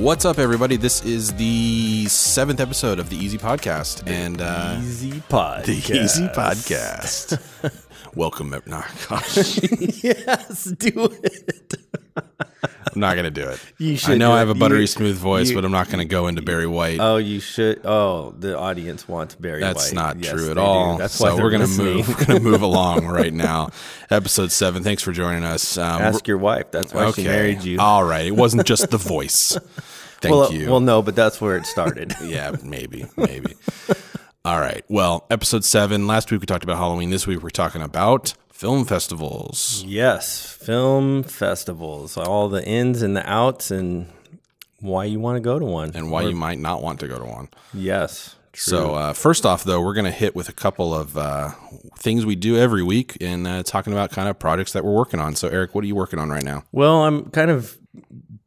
[0.00, 0.76] What's up, everybody?
[0.78, 5.66] This is the seventh episode of the Easy Podcast, and uh, Easy Pod.
[5.66, 7.38] the Easy Podcast.
[8.14, 9.60] Welcome, no, gosh,
[10.02, 11.74] yes, do it.
[12.92, 13.60] I'm not gonna do it.
[13.78, 16.04] You I know I have a buttery You- smooth voice, you- but I'm not gonna
[16.04, 16.98] go into Barry White.
[17.00, 17.80] Oh, you should.
[17.84, 19.68] Oh, the audience wants Barry White.
[19.74, 19.94] That's White.
[19.94, 20.60] not Yes, true at they do.
[20.60, 20.96] all.
[20.98, 21.96] That's so why we're gonna listening.
[21.98, 22.08] move.
[22.08, 23.70] We're gonna move along right now.
[24.10, 24.82] Episode seven.
[24.82, 25.76] Thanks for joining us.
[25.78, 26.70] Um, Ask your wife.
[26.70, 27.22] That's why okay.
[27.22, 27.78] she married you.
[27.80, 28.26] All right.
[28.26, 29.56] It wasn't just the voice.
[30.20, 30.68] Thank well, you.
[30.70, 32.14] well, no, but that's where it started.
[32.22, 33.54] Yeah, maybe, maybe.
[34.44, 34.84] All right.
[34.88, 36.06] Well, episode seven.
[36.06, 37.10] Last week we talked about Halloween.
[37.10, 39.82] This week we're talking about film festivals.
[39.86, 44.06] yes, film festivals, all the ins and the outs, and
[44.80, 45.90] why you want to go to one.
[45.94, 47.48] and why you might not want to go to one.
[47.72, 48.60] yes, true.
[48.78, 51.50] So, uh, first off, though, we're going to hit with a couple of uh,
[51.98, 55.20] things we do every week and uh, talking about kind of projects that we're working
[55.20, 55.34] on.
[55.36, 56.64] So, Eric, what are you working on right now?
[56.70, 57.78] Well, I'm kind of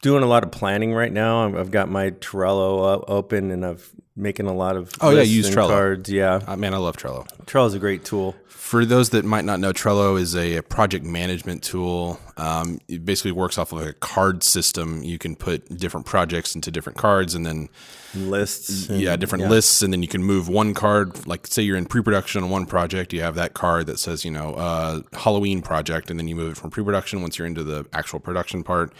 [0.04, 1.58] doing a lot of planning right now.
[1.60, 5.50] I've- got my Trello up, open, and I've making a lot of Oh, yeah, use
[5.50, 5.70] Trello.
[5.70, 6.08] cards.
[6.08, 7.26] Yeah, Uh, man, I love Trello.
[7.48, 8.36] Trello is a great tool.
[8.74, 12.20] For those that might not know, Trello is a, project management tool.
[12.38, 15.04] Um, it basically works off of a card system.
[15.04, 17.70] You can put different projects into different cards and then
[18.16, 18.90] Lists.
[18.90, 21.28] and- yeah, different lists, and then you can move one card.
[21.28, 24.32] Like, say you're in pre-production on one project, you have that card that says, you
[24.32, 27.86] know, uh, Halloween project, and then you move it from pre-production once you're into the
[27.94, 28.92] actual production part,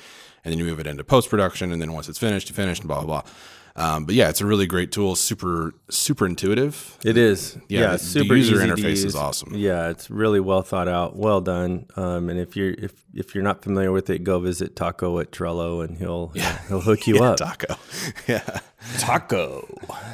[0.46, 2.88] and then you move it into post-production, and then once it's finished, you finish, and
[2.88, 3.32] blah blah blah.
[3.76, 5.16] Um, but yeah, it's a really great tool.
[5.16, 6.98] Super super intuitive.
[7.04, 7.58] It is.
[7.70, 9.56] Yeah, Yeah, the- it's the super user easy interface is awesome.
[9.56, 11.88] Yeah, it's really well thought out, well done.
[11.96, 15.32] Um, and if you're if if you're not familiar with it, go visit Taco at
[15.32, 16.60] Trello, and he'll yeah.
[16.68, 17.38] he'll hook you up.
[17.38, 17.76] Taco.
[18.28, 18.60] yeah.
[19.00, 19.68] Taco.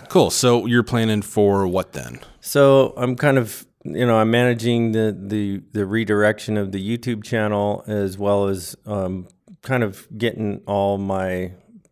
[0.09, 0.30] Cool.
[0.30, 2.19] So you're planning for what then?
[2.41, 7.23] So I'm kind of you know I'm managing the the the redirection of the YouTube
[7.23, 9.27] channel as well as um,
[9.61, 11.52] kind of getting all my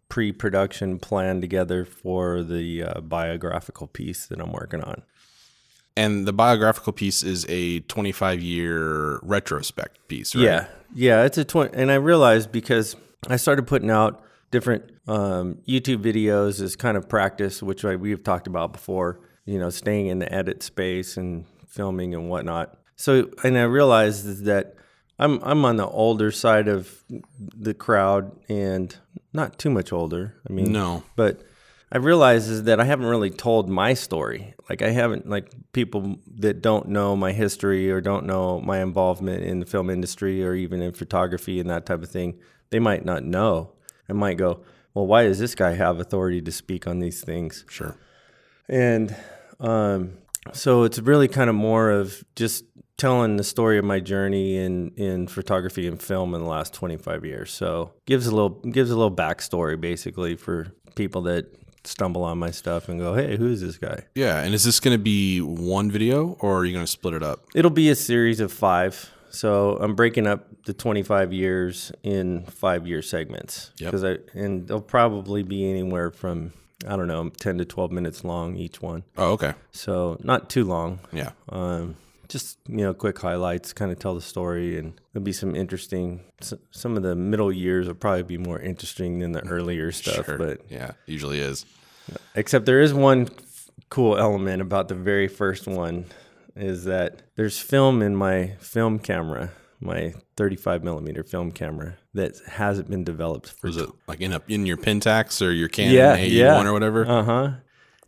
[0.10, 5.04] pre-production plan together for the uh, biographical piece that I'm working on.
[5.96, 10.44] And the biographical piece is a 25 year retrospect piece, right?
[10.44, 12.96] Yeah, yeah, it's a twenty, and I realized because
[13.28, 18.24] I started putting out different um, YouTube videos as kind of practice, which I, we've
[18.24, 19.20] talked about before.
[19.46, 22.78] You know, staying in the edit space and filming and whatnot.
[22.96, 24.76] So, and I realized that
[25.20, 27.04] I'm I'm on the older side of
[27.38, 28.96] the crowd, and
[29.34, 30.36] not too much older.
[30.50, 31.04] I mean, No.
[31.16, 31.42] but
[31.92, 34.54] I realize is that I haven't really told my story.
[34.70, 39.44] Like I haven't like people that don't know my history or don't know my involvement
[39.44, 42.40] in the film industry or even in photography and that type of thing.
[42.70, 43.72] They might not know.
[44.10, 44.62] and might go,
[44.94, 47.96] "Well, why does this guy have authority to speak on these things?" Sure.
[48.70, 49.16] And
[49.60, 50.18] um,
[50.54, 52.64] so it's really kind of more of just
[52.98, 57.24] telling the story of my journey in, in photography and film in the last 25
[57.26, 57.52] years.
[57.52, 61.46] So gives a little gives a little backstory basically for people that
[61.84, 64.40] stumble on my stuff and go, "Hey, who is this guy?" Yeah.
[64.44, 67.24] And is this going to be one video or are you going to split it
[67.24, 67.46] up?
[67.56, 69.12] It'll be a series of five.
[69.30, 73.92] So I'm breaking up the 25 years in five year segments Yep.
[73.92, 76.54] because I and they'll probably be anywhere from
[76.88, 79.04] I don't know 10 to 12 minutes long each one.
[79.18, 79.54] Oh, okay.
[79.72, 81.00] So not too long.
[81.12, 81.32] Yeah.
[81.50, 81.96] Um,
[82.28, 86.22] just you know, quick highlights, kind of tell the story, and there'll be some interesting.
[86.72, 90.38] Some of the middle years will probably be more interesting than the earlier stuff, Sure.
[90.38, 91.66] but yeah, usually is.
[92.36, 96.06] except there is one f- cool element about the very first one
[96.56, 102.90] is that there's film in my film camera, my 35 millimeter film camera that hasn't
[102.90, 103.68] been developed for.
[103.68, 106.66] Was it like in a, in your Pentax or your Canon Yeah, A1 yeah.
[106.68, 107.06] or whatever?
[107.08, 107.52] Uh huh.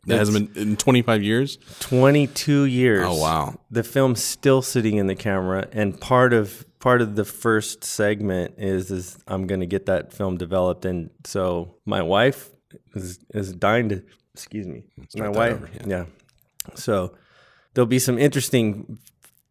[0.10, 1.58] That hasn't been in 25 years?
[1.80, 3.06] 22 years.
[3.08, 3.60] Oh, wow.
[3.72, 8.56] The film's still sitting in the camera and part of part of the first segment
[8.58, 12.50] is is I'm going to get that film developed and so my wife
[12.96, 14.04] is is dying to
[14.34, 14.84] excuse me.
[15.16, 16.06] my wife over, yeah.
[16.76, 17.14] So
[17.74, 19.00] there'll be some interesting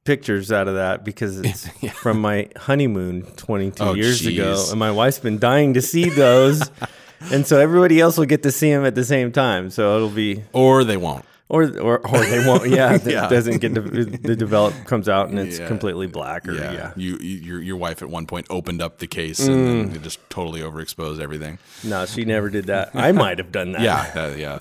[0.04, 4.90] pictures out of that because it's from my honeymoon 22 Oh, years ago and my
[4.90, 6.62] wife's been dying to see those.
[7.20, 9.70] and so everybody else will get to see them at the same time.
[9.70, 11.24] So it'll be Or they won't.
[11.50, 12.68] or or or they won't.
[12.68, 13.28] Yeah, it Yeah.
[13.28, 15.66] doesn't get the, the develop comes out and it's Yeah.
[15.66, 16.46] completely black.
[16.46, 16.72] Or Yeah.
[16.72, 16.92] yeah.
[16.96, 20.18] You, you your your wife at one point opened up the case and then just
[20.30, 21.58] totally overexposed everything.
[21.84, 22.90] no, she never did that.
[22.94, 23.80] I might have done that.
[23.82, 24.58] Yeah, that, yeah.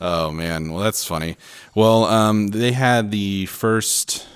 [0.00, 1.36] Oh man, well that's funny.
[1.74, 4.26] Well, um, they had the first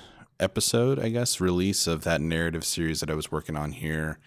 [0.43, 4.19] episode, I guess, release of that narrative series that I was working on here.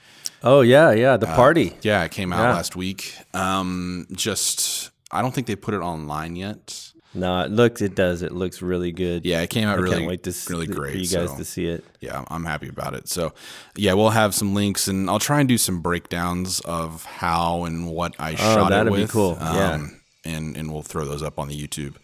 [0.42, 1.16] Oh yeah, yeah.
[1.16, 1.74] The party.
[1.82, 2.54] Yeah, it came out Yeah.
[2.54, 3.14] last week.
[3.34, 6.82] Um, just I don't think they put it online yet.
[7.14, 8.20] No, it looks it does.
[8.22, 9.24] It looks really good.
[9.24, 10.96] Yeah, it came out I really, can't wait to s- really for great.
[10.96, 11.82] you guys so, to see it.
[12.00, 13.08] yeah, I'm happy about it.
[13.08, 13.32] So,
[13.74, 17.86] yeah, we'll have some links, and I'll try and do some breakdowns of how and
[17.88, 19.10] what I shot it that'd be with.
[19.10, 19.38] cool.
[19.40, 19.80] Yeah.
[20.26, 21.94] and and we'll throw those up on the YouTube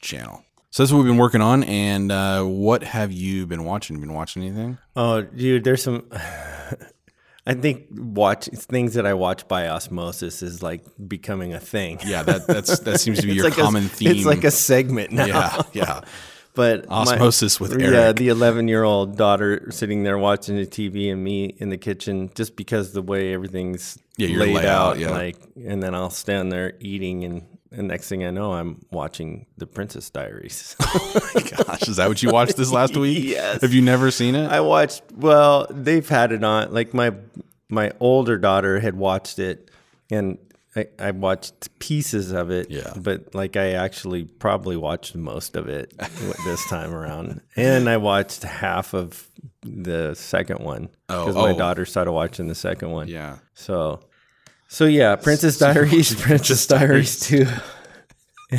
[0.00, 0.42] channel.
[0.72, 1.64] So that's what we've been working on.
[1.64, 4.00] And uh, what have you been watching?
[4.00, 4.78] Been watching anything?
[4.96, 6.08] Oh, dude, there's some.
[7.46, 11.98] I think watch things that I watch by osmosis is like becoming a thing.
[12.06, 14.12] Yeah, that that's that seems to be your like common a, theme.
[14.12, 15.26] It's like a segment now.
[15.26, 16.00] yeah, yeah.
[16.54, 21.10] But my- Osmosis with Yeah, the 11 year old daughter sitting there watching the TV
[21.10, 24.98] and me in the kitchen, just because the way everything's Yeah, laid layout, out.
[24.98, 25.10] yeah.
[25.12, 29.46] Like, and then I'll stand there eating, and, and next thing I know, I'm watching
[29.56, 30.76] The Princess Diaries.
[30.94, 33.24] Oh my gosh, is that what you watched this last week?
[33.32, 33.62] Yes.
[33.62, 34.50] Have you never seen it?
[34.50, 35.02] I watched.
[35.16, 36.72] Well, they've had it on.
[36.72, 37.14] Like my
[37.68, 39.70] my older daughter had watched it,
[40.10, 40.38] and
[40.76, 42.70] I, I watched pieces of it.
[42.70, 42.92] Yeah.
[42.96, 45.94] But like I actually probably watched most of it
[46.44, 49.28] this time around, and I watched half of
[49.62, 51.58] the second one because oh, my oh.
[51.58, 53.08] daughter started watching the second one.
[53.08, 53.38] yeah.
[53.54, 54.00] So.
[54.72, 57.44] So yeah, Princess Diaries, Princess Diaries two.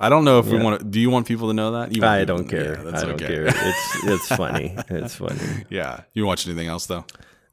[0.00, 0.86] I don't know if we want to.
[0.86, 2.00] Do you want people to know that?
[2.00, 2.80] I don't care.
[2.80, 3.26] Yeah, I don't okay.
[3.26, 3.46] care.
[3.48, 4.76] It's it's funny.
[4.88, 5.64] It's funny.
[5.68, 6.02] Yeah.
[6.14, 7.04] You watch anything else though?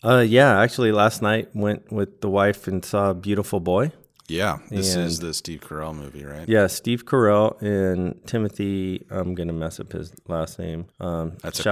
[0.03, 3.91] Uh, yeah, actually, last night went with the wife and saw Beautiful Boy.
[4.27, 4.59] Yeah.
[4.69, 6.47] This is the Steve Carell movie, right?
[6.47, 9.03] Yeah, Steve Carell and Timothy.
[9.09, 10.85] I'm gonna mess up his last name.
[10.99, 11.63] Um, That's a-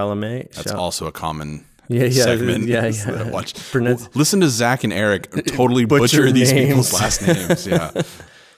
[0.55, 2.63] That's Chal- also a common Yeah, yeah, segment.
[2.65, 3.29] yeah, is yeah.
[3.29, 3.53] Watch.
[3.71, 7.65] Pronounce- Listen to Zach and Eric totally Butcher butcher, these people's last names.
[7.67, 7.91] Yeah.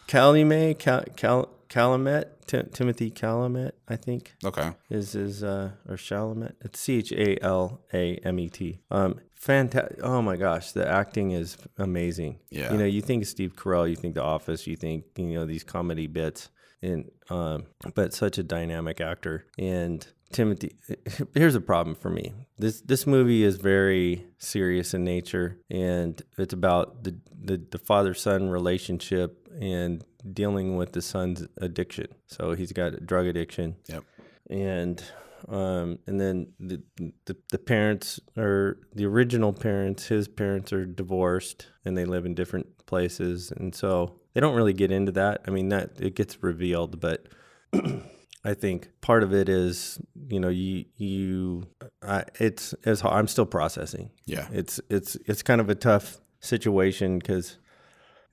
[0.08, 4.72] Calumet, Cal, Cal, Calamet, Ti- Timothy Calamet, I think Okay.
[4.90, 6.54] is his uh, or Chalamet.
[6.62, 8.80] It's C H A L A M E T.
[8.90, 10.00] Um, fantastic.
[10.02, 12.40] Oh my gosh, the acting is amazing.
[12.50, 12.72] Yeah.
[12.72, 15.64] You know, you think Steve Carell, you think The Office, you think you know these
[15.64, 16.50] comedy bits,
[16.82, 20.06] and um, but such a dynamic actor and.
[20.32, 20.76] Timothy,
[21.34, 22.34] here's a problem for me.
[22.58, 28.14] This this movie is very serious in nature, and it's about the the, the father
[28.14, 30.04] son relationship and
[30.34, 32.08] dealing with the son's addiction.
[32.28, 34.04] So he's got a drug addiction, Yep.
[34.50, 35.04] and
[35.48, 36.84] um, and then the,
[37.26, 40.08] the the parents are the original parents.
[40.08, 44.74] His parents are divorced, and they live in different places, and so they don't really
[44.74, 45.42] get into that.
[45.48, 47.26] I mean, that it gets revealed, but.
[48.50, 51.68] I think part of it is, you know, you you,
[52.02, 54.10] I, it's as I'm still processing.
[54.26, 54.48] Yeah.
[54.52, 57.60] It's it's it's kind of a tough situation because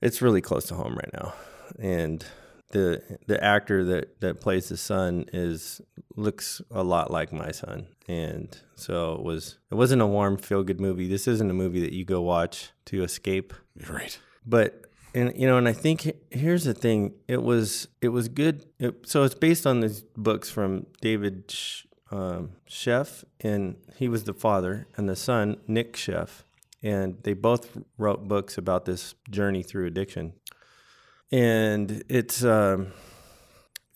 [0.01, 1.35] it's really close to home right now,
[1.77, 2.25] and
[2.71, 5.81] the the actor that that plays the son is
[6.15, 10.63] looks a lot like my son, and so it was it wasn't a warm feel
[10.63, 11.07] good movie.
[11.07, 13.53] This isn't a movie that you go watch to escape,
[13.87, 14.19] right.
[14.47, 18.65] but and you know, and I think here's the thing: it was it was good.
[18.79, 24.23] It, so it's based on these books from David Sh- um, Sheff, and he was
[24.25, 26.43] the father, and the son Nick Sheff,
[26.83, 30.33] and they both wrote books about this journey through addiction.
[31.31, 32.93] And it's um,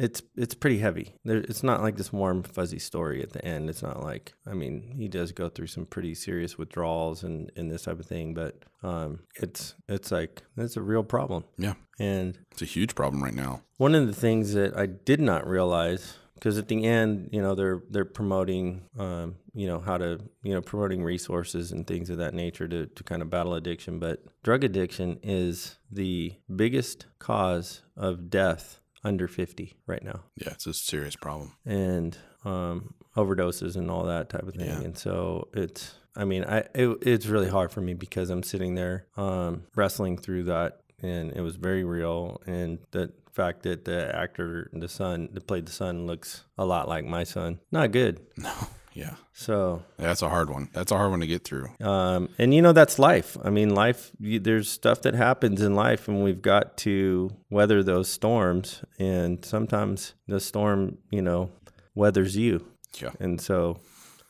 [0.01, 1.13] it's it's pretty heavy.
[1.23, 3.69] There, it's not like this warm fuzzy story at the end.
[3.69, 7.69] It's not like I mean he does go through some pretty serious withdrawals and, and
[7.71, 11.43] this type of thing, but um, it's it's like it's a real problem.
[11.57, 11.75] Yeah.
[11.99, 13.61] And It's a huge problem right now.
[13.77, 17.53] one of the things that I did not realize, because at the end, you know,
[17.53, 22.17] they're they're promoting, um, you know, how to, you know, promoting resources and things of
[22.17, 23.99] that nature to to kind of battle addiction.
[23.99, 30.67] But drug addiction is the biggest cause of death under fifty right now Yeah, it's
[30.67, 31.53] a serious problem.
[31.65, 34.65] and um, overdoses and all that type of thing.
[34.67, 34.79] Yeah.
[34.81, 38.75] And so it's, I mean, I it, it's really hard for me because I'm sitting
[38.75, 42.41] there um, wrestling through that, and it was very real.
[42.47, 46.87] And the fact that the actor, the son that played the son, looks a lot
[46.89, 48.19] like my son, not good.
[48.37, 48.53] No.
[48.93, 49.15] Yeah.
[49.33, 50.69] So That's a hard one.
[50.73, 51.69] That's a hard one to get through.
[51.81, 53.37] um, and you know that's life.
[53.43, 54.11] I mean, life.
[54.19, 58.83] You, there's stuff that happens in life, and we've got to weather those storms.
[58.99, 61.51] And sometimes the storm, you know,
[61.95, 62.65] weathers you.
[63.01, 63.11] Yeah.
[63.19, 63.79] And so,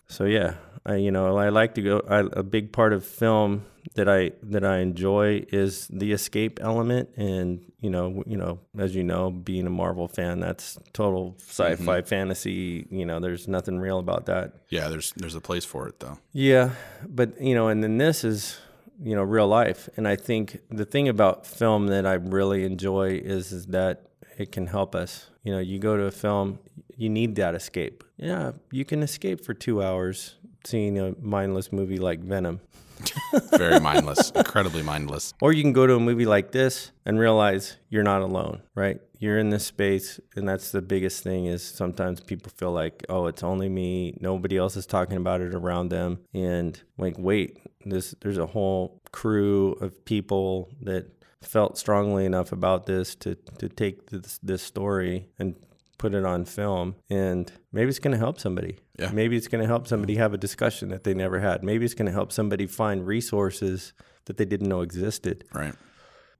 [0.07, 2.01] so yeah, I you know I like to go.
[2.07, 7.09] I, a big part of film that I that I enjoy is the escape element,
[7.17, 11.99] and you know you know as you know, being a Marvel fan, that's total sci-fi
[11.99, 12.07] mm-hmm.
[12.07, 12.87] fantasy.
[12.89, 14.53] You know, there's nothing real about that.
[14.69, 16.17] Yeah, there's there's a place for it though.
[16.31, 16.71] Yeah,
[17.07, 18.59] but you know, and then this is
[19.01, 23.21] you know real life, and I think the thing about film that I really enjoy
[23.23, 24.07] is is that
[24.37, 25.27] it can help us.
[25.43, 26.59] You know, you go to a film,
[26.95, 28.03] you need that escape.
[28.17, 32.61] Yeah, you can escape for two hours, seeing a mindless movie like Venom.
[33.57, 35.33] Very mindless, incredibly mindless.
[35.41, 38.99] Or you can go to a movie like this and realize you're not alone, right?
[39.17, 41.45] You're in this space, and that's the biggest thing.
[41.45, 44.17] Is sometimes people feel like, oh, it's only me.
[44.19, 49.01] Nobody else is talking about it around them, and like, wait, this there's a whole
[49.11, 51.07] crew of people that
[51.41, 55.55] felt strongly enough about this to to take this this story and
[56.01, 58.79] put it on film and maybe it's going to help somebody.
[58.97, 59.11] Yeah.
[59.11, 61.63] maybe it's going to help somebody have a discussion that they never had.
[61.63, 63.93] Maybe it's going to help somebody find resources
[64.25, 65.45] that they didn't know existed.
[65.53, 65.75] Right.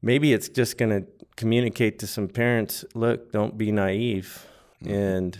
[0.02, 4.46] maybe it's just going to communicate to some parents look don't be naive
[4.86, 5.38] and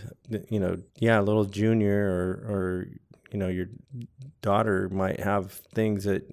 [0.50, 2.88] you know yeah a little junior or or
[3.32, 3.68] you know your
[4.42, 6.24] daughter might have things that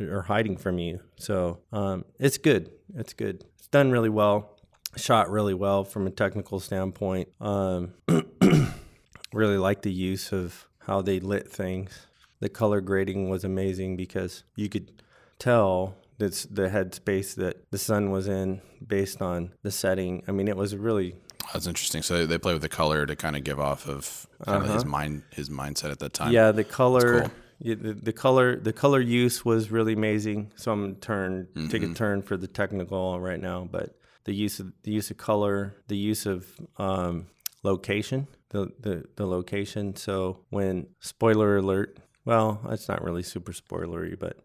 [0.00, 1.00] are hiding from you.
[1.16, 2.70] So um, it's good.
[2.94, 3.44] It's good.
[3.58, 4.53] It's done really well
[4.96, 7.94] shot really well from a technical standpoint um,
[9.32, 12.06] really like the use of how they lit things
[12.40, 14.92] the color grading was amazing because you could
[15.38, 20.22] tell that's the headspace that the sun was in based on the setting.
[20.28, 21.16] I mean, it was really
[21.52, 22.02] That's interesting.
[22.02, 24.84] So they play with the color to kind of give off of kind of his
[24.84, 26.28] mind, his mindset at that time.
[26.28, 26.34] Uh-huh.
[26.34, 26.52] yeah.
[26.52, 27.30] The color, cool.
[27.60, 30.52] yeah, the, the color, the color use was really amazing.
[30.56, 34.60] So I'm gonna turn take a turn for the technical right now, but the use
[34.60, 37.26] of the use of color, the use of um,
[37.62, 39.96] location, the, the the location.
[39.96, 44.38] So when spoiler alert, well, it's not really super spoilery, but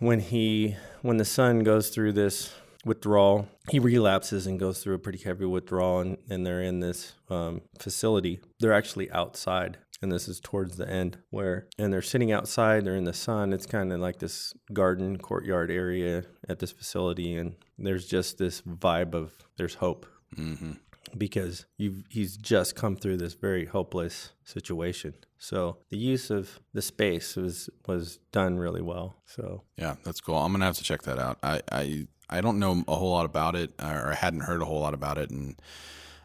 [0.00, 2.52] when he when the son goes through this
[2.84, 7.12] withdrawal he relapses and goes through a pretty heavy withdrawal and, and they're in this
[7.28, 12.32] um, facility they're actually outside and this is towards the end where and they're sitting
[12.32, 16.72] outside they're in the sun it's kind of like this garden courtyard area at this
[16.72, 17.54] facility and
[17.86, 20.72] there's just this vibe of there's hope hmm
[21.18, 25.12] because you've, he's just come through this very hopeless situation.
[25.38, 29.16] So the use of the space was was done really well.
[29.26, 30.36] So Yeah, that's cool.
[30.36, 31.38] I'm gonna have to check that out.
[31.42, 34.64] I I, I don't know a whole lot about it, or I hadn't heard a
[34.66, 35.60] whole lot about it, and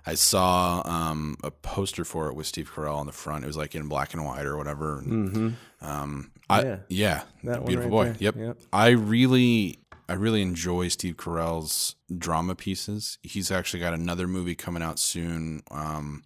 [0.06, 3.44] I saw um, a poster for it with Steve Carell on the front.
[3.44, 5.00] It was like in black and white or whatever.
[5.00, 6.78] And, um, I, Yeah.
[6.90, 8.04] yeah, That one beautiful right boy.
[8.14, 8.16] there.
[8.20, 8.36] Yep.
[8.38, 8.58] Yep.
[8.72, 13.18] I really, I really enjoy Steve Carell's drama pieces.
[13.24, 15.64] He's actually got another movie coming out soon.
[15.72, 16.24] Um,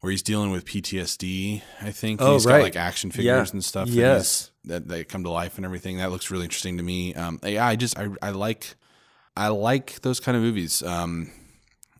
[0.00, 2.20] where he's dealing with PTSD, I think.
[2.20, 2.58] Oh, he's right.
[2.58, 3.52] got like action figures Yeah.
[3.52, 3.88] and stuff.
[3.88, 4.50] that Yes.
[4.64, 5.96] that that come to life and everything.
[5.96, 7.14] That looks really interesting to me.
[7.14, 8.74] Um, yeah, I just I, I like
[9.34, 10.82] I like those kind of movies.
[10.82, 11.30] Um,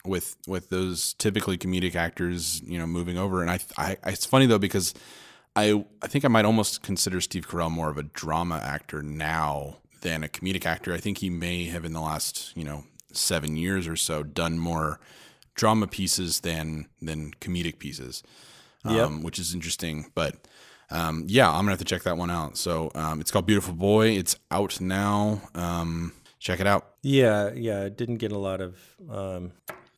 [0.05, 3.41] with with those typically comedic actors, you know, moving over.
[3.41, 4.93] And I, I it's funny though because
[5.57, 9.79] I I think I might almost consider Steve Carell more of a drama actor now
[10.05, 10.95] than a comedic actor.
[10.95, 14.59] I think he may have in the last you know seven years or so done
[14.59, 15.01] more
[15.57, 18.23] drama pieces than than comedic pieces,
[18.85, 19.11] um, Yep.
[19.25, 20.11] which is interesting.
[20.15, 20.37] But
[20.91, 22.57] um, yeah, I'm gonna have to check that one out.
[22.57, 24.11] So um, it's called Beautiful Boy.
[24.11, 25.41] It's out now.
[25.55, 26.85] Um, check it out.
[27.03, 28.79] yeah, yeah, it didn't get a lot of
[29.11, 29.53] um,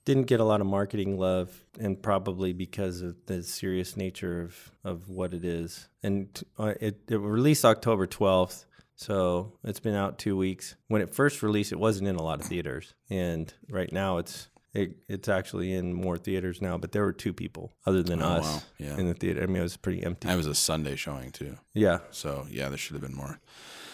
[0.04, 4.70] didn't get a lot of marketing love, and probably because of the serious nature of
[4.84, 5.88] of what it is.
[6.04, 8.66] And uh, it it released October twelfth.
[8.96, 10.74] So it's been out two weeks.
[10.88, 14.48] When it first released, it wasn't in a lot of theaters, and right now it's
[14.72, 16.76] it, it's actually in more theaters now.
[16.78, 18.62] But there were two people other than Oh, us wow.
[18.78, 18.96] Yeah.
[18.98, 19.42] in the theater.
[19.42, 20.28] I mean, it was pretty empty.
[20.28, 21.56] That was a Sunday showing too.
[21.74, 23.38] yeah, So yeah, there should have been more.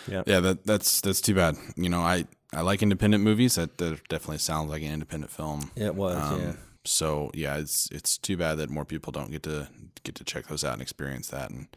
[0.09, 0.23] Yeah.
[0.26, 0.40] yeah.
[0.40, 1.56] That that's that's too bad.
[1.76, 3.56] You know, I I like independent movies.
[3.56, 5.71] That, that definitely sounds like an independent film.
[5.76, 6.16] it was.
[6.16, 6.52] Um, yeah.
[6.85, 9.68] So yeah, it's it's too bad that more people don't get to
[10.04, 11.50] get to check those out and experience that.
[11.50, 11.68] And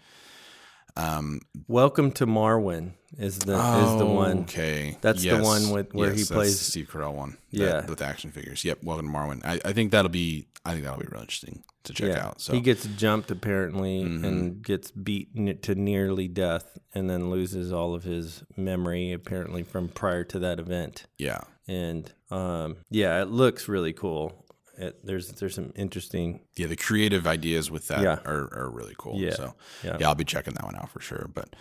[0.98, 4.40] um, Welcome to Marwen is the is the one.
[4.40, 7.38] Okay, That's the one with- where he that's plays- the Steve Carell one.
[7.52, 7.66] Yeah.
[7.82, 8.64] that, with action figures.
[8.66, 8.84] Yep.
[8.84, 9.42] Welcome to Marwen.
[9.46, 12.42] I, I think that'll be I think that'll be really interesting to check yeah, out.
[12.42, 12.58] So Mm-hmm.
[12.58, 18.04] he gets jumped apparently and gets beaten to nearly death, and then loses all of
[18.04, 21.06] his memory apparently from prior to that event.
[21.20, 24.45] yeah, And um, yeah, it looks really cool.
[24.78, 26.42] It, there's there's some interesting.
[26.56, 26.68] yeah.
[26.68, 28.20] The creative ideas with that Yeah.
[28.26, 29.20] are, are really cool.
[29.20, 29.34] Yeah.
[29.34, 29.54] So
[29.84, 29.98] Yeah.
[30.00, 31.30] yeah, I'll be checking that one out for sure.
[31.34, 31.56] But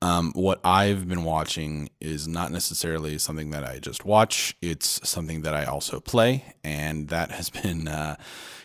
[0.00, 4.56] um, what I've been watching is not necessarily something that I just watch.
[4.60, 8.16] It's something that I also play, and that has been uh,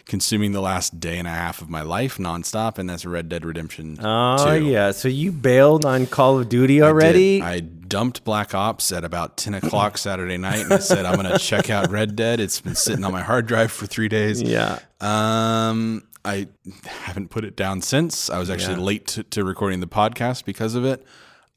[0.06, 3.46] consuming the last day and a half of my life nonstop, and that's Red Dead
[3.46, 4.00] Redemption.
[4.02, 4.66] Oh 2.
[4.66, 6.92] yeah, so you bailed on Call of Duty I did.
[6.92, 7.42] already?
[7.44, 11.32] I dumped Black Ops at about 10 o'clock Saturday night, and I said, I'm going
[11.32, 12.40] to check out Red Dead.
[12.40, 14.42] It's been sitting on my hard drive for three days.
[14.42, 14.80] yeah.
[15.02, 16.48] Um, I
[16.86, 18.30] haven't put it down since.
[18.30, 18.82] I was actually Yeah.
[18.82, 21.06] late to, to recording the podcast because of it.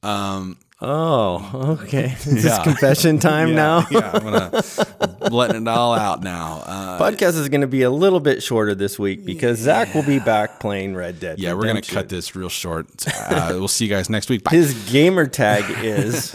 [0.02, 2.04] Um, Oh, okay.
[2.20, 3.86] Is this confession time now?
[3.90, 6.62] yeah, I'm gonna letting it all out now.
[6.64, 10.02] Uh, Podcast is going to be a little bit shorter this week because Zach will
[10.02, 11.38] be back playing Red Dead.
[11.38, 12.86] yeah, we're gonna cut this real short.
[13.06, 14.42] Uh, we'll see you guys next week.
[14.42, 14.52] Bye.
[14.52, 16.34] His gamer tag is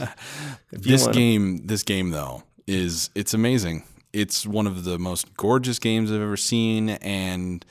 [0.72, 3.84] this game this game though is it's amazing
[4.14, 7.66] it's one of the most gorgeous games i've ever seen and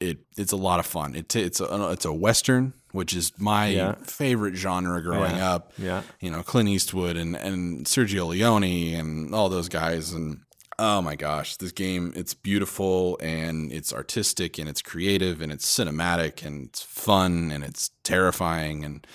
[0.00, 3.68] it it's a lot of fun it, it's a it's a western which is my
[3.68, 3.94] Yeah.
[4.04, 5.52] favorite genre growing Yeah.
[5.54, 6.02] up Yeah.
[6.20, 8.62] you know clint eastwood and and sergio leone
[8.94, 10.40] and all those guys and
[10.78, 15.66] oh my gosh this game it's beautiful and it's artistic and it's creative and it's
[15.66, 19.06] cinematic and it's fun and it's terrifying and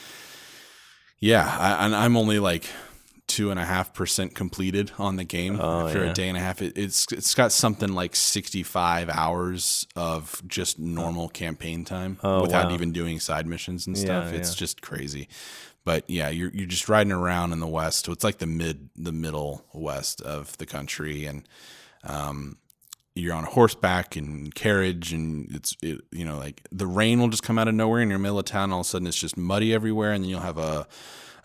[1.20, 2.66] yeah, I, and I'm only like
[3.28, 6.12] two and a half percent completed on the game Oh, after yeah.
[6.12, 6.62] a day and a half.
[6.62, 12.68] It, it's it's got something like 65 hours of just normal campaign time Oh, without
[12.70, 12.74] wow.
[12.74, 14.32] even doing side missions and stuff.
[14.32, 14.60] Yeah, it's yeah.
[14.60, 15.28] just crazy.
[15.84, 18.06] But yeah, you're you're just riding around in the west.
[18.06, 21.48] So it's like the mid the middle west of the country, and
[22.04, 22.58] um,
[23.16, 27.44] you're on horseback and carriage, and it's it, you know like the rain will just
[27.44, 28.72] come out of nowhere in your middle of town.
[28.74, 30.88] All of a sudden, it's just muddy everywhere, and then you'll have a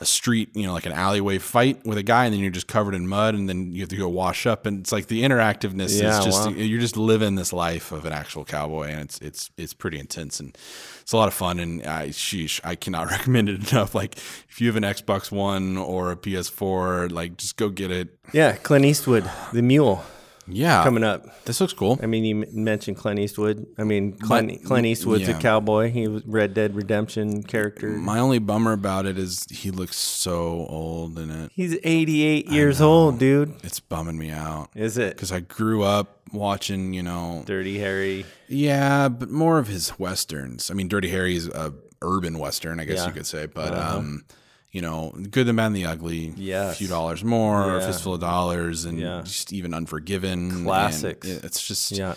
[0.03, 2.67] a street, you know, like an alleyway fight with a guy, and then you're just
[2.67, 5.23] covered in mud, and then you have to go wash up, and it's like the
[5.23, 6.53] interactiveness Yeah, is just wow.
[6.55, 10.41] you're just living this life of an actual cowboy, and it's it's it's pretty intense,
[10.41, 10.57] and
[11.01, 13.95] it's a lot of fun, and I sheesh, I cannot recommend it enough.
[13.95, 14.17] Like
[14.51, 18.09] if you have an Xbox One or a PS4, like just go get it.
[18.33, 20.05] yeah, Clint Eastwood, the mule
[20.49, 21.45] Yeah, coming up.
[21.45, 21.99] this looks cool.
[22.03, 23.67] I mean, you mentioned Clint Eastwood.
[23.79, 25.39] I mean, Clint, Clint Eastwood's yeah.
[25.39, 25.91] a cowboy.
[25.91, 27.89] He was Red Dead Redemption character.
[27.91, 31.53] My only bummer about it is he looks so old in it.
[31.55, 33.55] He's 88 years old, dude.
[33.63, 35.15] It's bumming me out Is it?
[35.15, 38.27] because I grew up watching, you know, Dirty Harry.
[38.49, 40.71] yeah, but more of his westerns.
[40.71, 41.73] I mean, Dirty Harry is a
[42.03, 43.07] urban western, I guess Yeah.
[43.07, 44.25] you could say, but um,
[44.73, 46.33] you know, Good, the Bad, and the Ugly.
[46.37, 47.77] Yeah, a few dollars more, Yeah.
[47.79, 49.21] a fistful of dollars, and Yeah.
[49.25, 50.51] just even Unforgiven.
[50.51, 51.27] and Classics.
[51.29, 52.15] it- it's just, Yeah.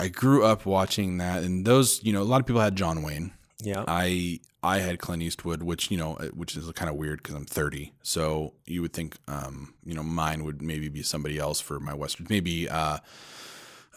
[0.00, 3.02] I grew up watching that, and those, you know, a lot of people had John
[3.02, 3.32] Wayne.
[3.62, 3.84] Yeah.
[3.86, 7.44] I I had Clint Eastwood, which you know, which is kind of weird because I'm
[7.44, 7.92] 30.
[8.02, 11.94] So you would think, um, you know, mine would maybe be somebody else for my
[11.94, 12.26] western.
[12.28, 12.98] Maybe uh,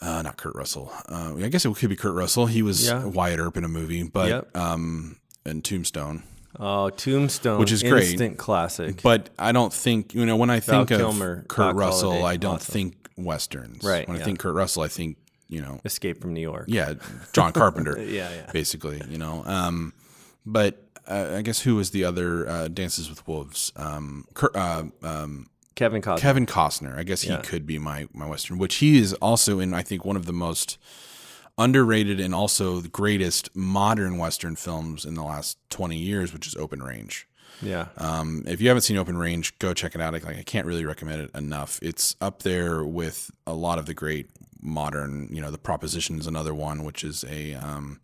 [0.01, 0.91] uh, not Kurt Russell.
[1.09, 2.45] Uh, I guess it could be Kurt Russell.
[2.45, 3.05] He was Yeah.
[3.05, 4.57] Wyatt Earp in a movie, but Yep.
[4.57, 6.23] um, and Tombstone.
[6.59, 8.09] Oh, Tombstone, Which is great.
[8.09, 9.01] instant classic.
[9.01, 12.25] But I don't think you know when I think Kilmer, of Kurt Doc Russell, Holliday,
[12.27, 12.73] I don't awesome.
[12.73, 13.83] think westerns.
[13.83, 16.65] Right, When I think Kurt Russell, I think you know, Escape from New York.
[16.67, 16.93] yeah,
[17.33, 17.97] John Carpenter.
[18.01, 18.51] Yeah, yeah.
[18.53, 19.43] basically, you know.
[19.45, 19.93] Um,
[20.45, 23.71] but uh, I guess who was the other uh, Dances with Wolves?
[23.75, 26.19] Um, Kurt, uh, um, Kevin Costner.
[26.19, 26.97] Kevin Costner.
[26.97, 27.41] I guess he Yeah.
[27.41, 29.73] could be my my western, which he is also in.
[29.73, 30.77] I think one of the most
[31.61, 36.55] underrated and also the greatest modern western films in the last twenty years, which is
[36.55, 37.27] Open Range.
[37.61, 37.87] yeah.
[37.97, 40.13] Um, if you haven't seen Open Range, go check it out.
[40.13, 41.79] Like I can't really recommend it enough.
[41.81, 44.29] It's up there with a lot of the great
[44.61, 45.29] modern.
[45.31, 47.99] You know, The Proposition is another one, which is a um,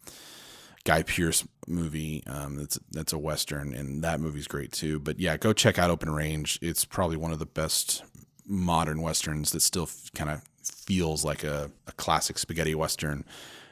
[0.83, 2.23] Guy Pearce movie.
[2.27, 4.99] Um, that's that's a western, and that movie's great too.
[4.99, 6.59] But yeah, go check out Open Range.
[6.61, 8.03] It's probably one of the best
[8.45, 13.23] modern westerns that still kind of feels like a, a classic spaghetti western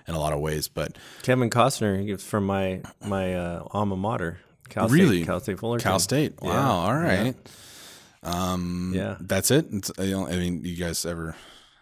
[0.08, 0.68] in a lot of ways.
[0.68, 4.40] But Kevin Costner from my my uh, alma mater.
[4.70, 5.18] Cal Really?
[5.18, 5.84] State, Cal State Fullerton.
[5.84, 6.70] Cal State, wow, Yeah.
[6.72, 7.36] all right.
[8.24, 9.18] Um, Yeah.
[9.20, 9.68] that's it.
[9.72, 11.36] It's, I don't- I mean, you guys ever?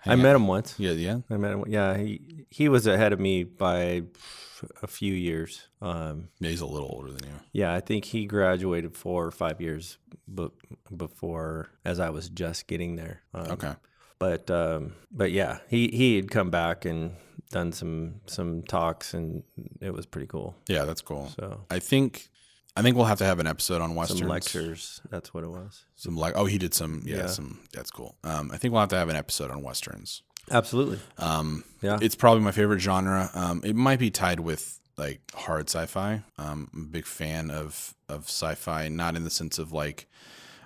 [0.05, 0.75] I met him once.
[0.77, 1.19] Yeah, yeah.
[1.29, 1.63] I met him.
[1.67, 4.03] Yeah, he he was ahead of me by
[4.81, 5.61] a few years.
[5.81, 7.35] Um, Yeah, He's a little older than you.
[7.53, 9.97] yeah, I think he graduated four or five years
[10.33, 10.49] b-
[10.95, 13.21] before, as I was just getting there.
[13.33, 13.73] Um, Okay.
[14.23, 17.11] But um, but yeah, he he had come back and
[17.51, 19.43] done some some talks, and
[19.81, 20.55] it was pretty cool.
[20.69, 21.27] Yeah, that's cool.
[21.37, 22.29] So I think,
[22.77, 24.19] I think we'll have to have an episode on westerns.
[24.21, 25.01] some lectures.
[25.09, 25.83] That's what it was.
[25.97, 27.01] Some like, oh, he did some.
[27.05, 27.25] Yeah, Yeah.
[27.27, 27.59] some.
[27.73, 28.15] That's cool.
[28.23, 30.23] Um, I think we'll have to have an episode on westerns.
[30.49, 30.99] Absolutely.
[31.17, 31.99] Um, Yeah.
[32.01, 33.29] it's probably my favorite genre.
[33.33, 36.23] Um, it might be tied with like hard sci-fi.
[36.37, 40.07] Um, I'm a big fan of of sci-fi, not in the sense of like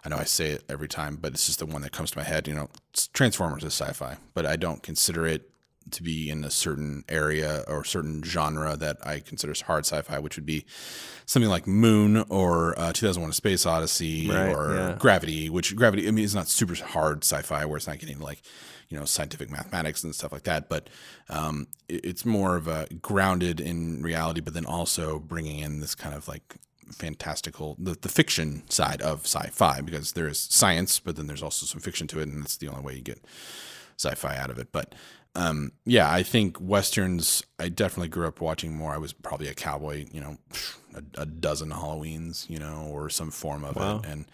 [0.07, 2.17] I know I say it every time, but it's just the one that comes to
[2.17, 2.47] my head.
[2.47, 2.69] You know,
[3.11, 5.51] Transformers is sci-fi, but I don't consider it
[5.91, 10.37] to be in a certain area or certain genre that I consider hard sci-fi, which
[10.37, 10.63] would be
[11.25, 14.95] something like Moon or uh, 2001: A Space Odyssey Right, or yeah.
[14.97, 15.49] Gravity.
[15.49, 18.43] Which Gravity, I mean, it's not super hard sci-fi where it's not getting like
[18.87, 20.89] you know scientific mathematics and stuff like that, but
[21.27, 25.95] um, it, it's more of a grounded in reality, but then also bringing in this
[25.95, 26.55] kind of like
[26.91, 31.65] fantastical the, the fiction side of sci-fi because there is science but then there's also
[31.65, 33.23] some fiction to it and that's the only way you get
[33.97, 34.71] sci-fi out of it.
[34.71, 34.93] But
[35.35, 38.93] um, yeah i think westerns i definitely grew up watching more.
[38.93, 40.37] I was probably a cowboy you know
[40.95, 43.99] a, a dozen halloweens you know or some form of Wow.
[43.99, 44.25] it and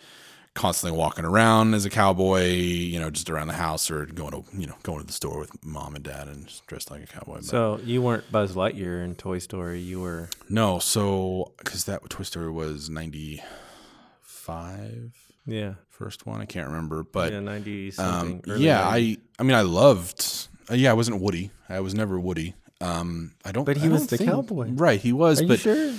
[0.55, 4.43] constantly walking around as a cowboy, you know, just around the house or going to,
[4.55, 7.07] you know, going to the store with mom and dad and just dressed like a
[7.07, 7.35] cowboy.
[7.35, 9.79] But So you weren't Buzz Lightyear in Toy Story.
[9.79, 15.13] You were no, so because that Toy Story was 95,
[15.45, 16.41] yeah, first one.
[16.41, 18.43] I can't remember, but yeah, ninety um, something.
[18.51, 18.91] early yeah, 90s.
[18.91, 21.51] I, I mean, I loved, uh, yeah, I wasn't Woody.
[21.69, 22.53] I was never Woody.
[22.79, 24.69] Um, I don't, But he I was the think- cowboy.
[24.71, 24.99] right?
[24.99, 25.93] He was, Are you but sure?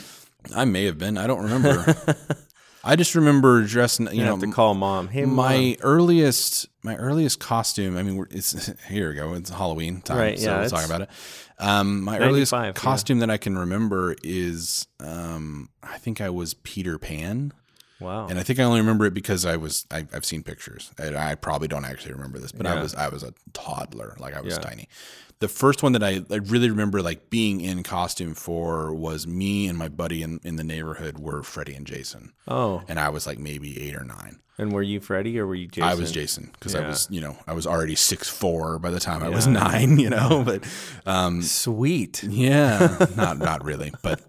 [0.54, 1.16] I may have been.
[1.18, 1.96] I don't remember.
[2.84, 4.06] I just remember dressing.
[4.08, 5.08] You You know, have to call mom.
[5.08, 5.76] Hey, my mom.
[5.80, 7.96] earliest my earliest costume.
[7.96, 9.34] I mean, it's here we go.
[9.34, 11.08] It's Halloween time, Right, so yeah, we'll talk about it.
[11.58, 12.72] Um, my earliest 95, yeah.
[12.72, 17.52] costume that I can remember is um, I think I was Peter Pan.
[18.00, 18.26] Wow.
[18.28, 20.90] And I think I only remember it because I was I, I've seen pictures.
[20.98, 24.34] And I probably don't actually remember this, but I was I was a toddler, like
[24.34, 24.60] I was Yeah.
[24.60, 24.88] tiny.
[25.40, 29.66] The first one that I, I really remember like being in costume for was me
[29.68, 33.26] and my buddy in, in the neighborhood were Freddie and Jason, oh, and I was
[33.26, 34.38] like maybe eight or nine.
[34.58, 35.88] and were you Freddy or were you Jason?
[35.90, 39.00] I was Jason because I was you know I was already six four by the
[39.00, 40.42] time I was nine, you know.
[40.46, 40.64] But
[41.04, 42.22] um, Sweet.
[42.22, 44.20] yeah, not not really, but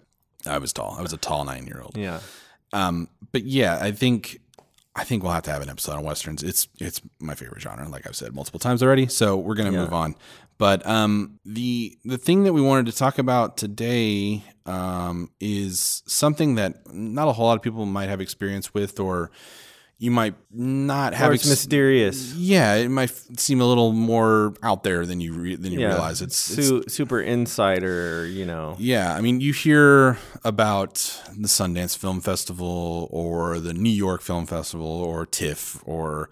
[0.45, 0.95] I was tall.
[0.97, 1.95] I was a tall nine year old.
[1.97, 2.19] Yeah.
[2.75, 4.41] Um, but yeah, I think
[4.95, 6.43] I think we'll have to have an episode on westerns.
[6.43, 9.07] It's it's my favorite genre, like I've said multiple times already.
[9.07, 10.15] So we're gonna move on.
[10.57, 16.55] But um, the the thing that we wanted to talk about today um, is something
[16.55, 19.31] that not a whole lot of people might have experience with, or
[19.97, 21.29] you might not have.
[21.29, 22.33] Or it's ex- mysterious.
[22.35, 25.79] yeah, it might f- seem a little more out there than you re- than you
[25.79, 25.87] Yeah.
[25.87, 26.21] realize.
[26.21, 28.75] It's, it's super insider, you know.
[28.77, 30.95] yeah, I mean, you hear about
[31.37, 36.29] the Sundance Film Festival or the New York Film Festival or TIFF or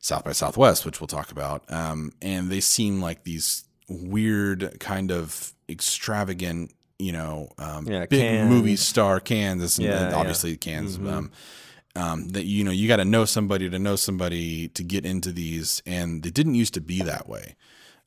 [0.00, 5.10] South by Southwest, which we'll talk about, um, and they seem like these weird kind
[5.10, 8.48] of extravagant, you know, um, Yeah, big Cannes.
[8.48, 10.06] movie star Kansas, and, Yeah, and yeah.
[10.10, 10.20] Mm-hmm.
[10.20, 11.08] obviously.
[11.08, 11.30] Um,
[11.96, 15.32] um, that you know, you got to know somebody to know somebody to get into
[15.32, 17.56] these, and they didn't used to be that way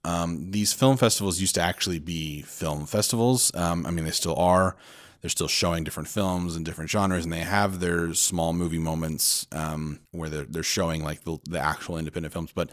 [0.05, 3.53] um, these film festivals used to actually be film festivals.
[3.55, 4.75] Um, I mean, they still are.
[5.21, 9.47] They're still showing different films and different genres, and they have their small movie moments
[9.53, 12.51] um, where they're they're showing like the, the actual independent films.
[12.53, 12.69] But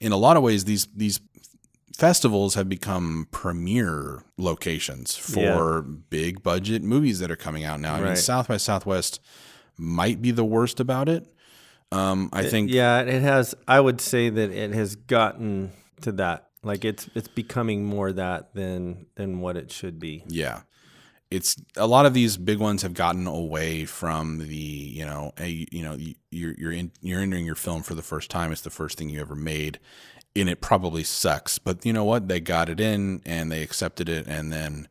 [0.00, 1.20] in a lot of ways, these these
[1.96, 7.94] festivals have become premier locations for big budget movies that are coming out now.
[7.94, 9.20] I mean, South by Southwest
[9.76, 11.26] might be the worst about it.
[11.92, 13.54] Um, I think Yeah, it has.
[13.68, 16.48] I would say that it has gotten to that.
[16.62, 20.24] Like it's it's becoming more that than than what it should be.
[20.26, 20.62] Yeah.
[21.30, 25.66] It's a lot of these big ones have gotten away from the, you know, a,
[25.72, 28.50] you know, you- you're you're in, you're entering your film for the first time.
[28.52, 29.78] It's the first thing you ever made,
[30.36, 31.58] and it probably sucks.
[31.58, 32.28] But you know what?
[32.28, 34.88] They got it in and they accepted it, and then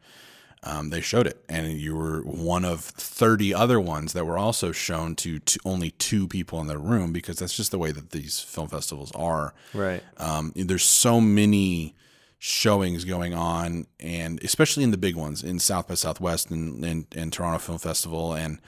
[0.66, 4.72] um, they showed it, and you were one of thirty other ones that were also
[4.72, 8.12] shown to, to only two people in the room because that's just the way that
[8.12, 9.54] these film festivals are.
[9.74, 10.02] Right.
[10.18, 11.96] um, there's so many
[12.40, 17.06] showings going on and especially in the big ones in south by southwest and, and,
[17.16, 18.60] and toronto film festival and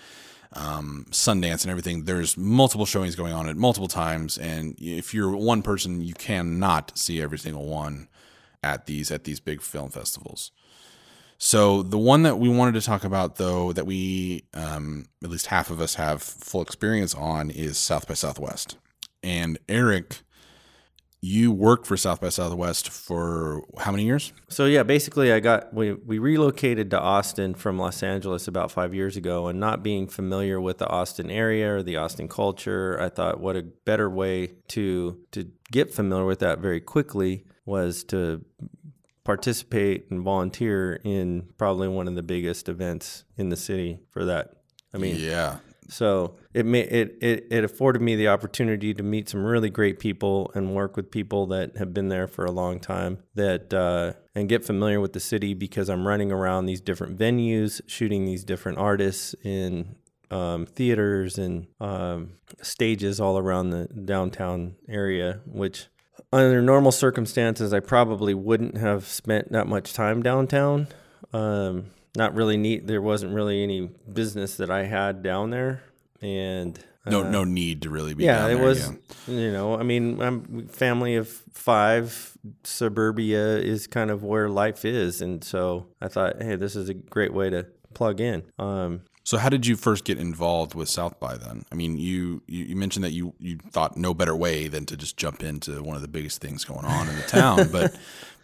[0.54, 2.06] um, sundance and everything.
[2.06, 6.98] There's multiple showings going on at multiple times and if you're one person you cannot
[6.98, 8.08] see every single one
[8.64, 10.52] at these at these big film festivals
[11.38, 15.48] so the one that we wanted to talk about, though, that we um, at least
[15.48, 18.78] half of us have full experience on, is South by Southwest.
[19.22, 20.22] And Eric,
[21.22, 24.32] you worked for South by Southwest for how many years?
[24.48, 28.94] So yeah, basically, I got we we relocated to Austin from Los Angeles about five
[28.94, 33.10] years ago, and not being familiar with the Austin area or the Austin culture, I
[33.10, 38.46] thought what a better way to to get familiar with that very quickly was to
[39.26, 44.52] participate and volunteer in probably one of the biggest events in the city for that.
[44.94, 45.58] I mean, yeah,
[45.90, 50.00] so it may it, it it afforded me the opportunity to meet some really great
[50.00, 54.14] people and work with people that have been there for a long time that uh,
[54.34, 58.44] and get familiar with the city because I'm running around these different venues, shooting these
[58.44, 59.96] different artists in
[60.32, 65.88] um, theaters and um, stages all around the downtown area, which
[66.32, 70.88] under normal circumstances I probably wouldn't have spent that much time downtown.
[71.34, 72.88] Um, not really neat.
[72.88, 75.82] There wasn't really any business that I had down there,
[76.22, 78.24] and no, no need to really be.
[78.24, 78.90] yeah, it was.
[79.28, 79.34] yeah.
[79.34, 82.38] You know, I mean, I'm family of five.
[82.64, 86.94] Suburbia is kind of where life is, and so I thought, hey, this is a
[86.94, 88.44] great way to plug in.
[88.58, 91.66] Um, So how did you first get involved with South by then?
[91.72, 95.18] I mean, you you, mentioned that you you thought no better way than to just
[95.18, 97.96] jump into one of the biggest things going on in the town, but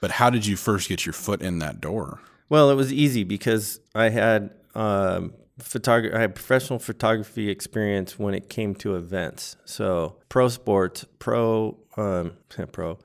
[0.01, 2.19] but how did you first get your foot in that door?
[2.49, 6.15] Well, it was easy because I had um, photography.
[6.15, 9.57] I had professional photography experience when it came to events.
[9.65, 12.33] So pro sports, pro, um,
[12.71, 12.97] pro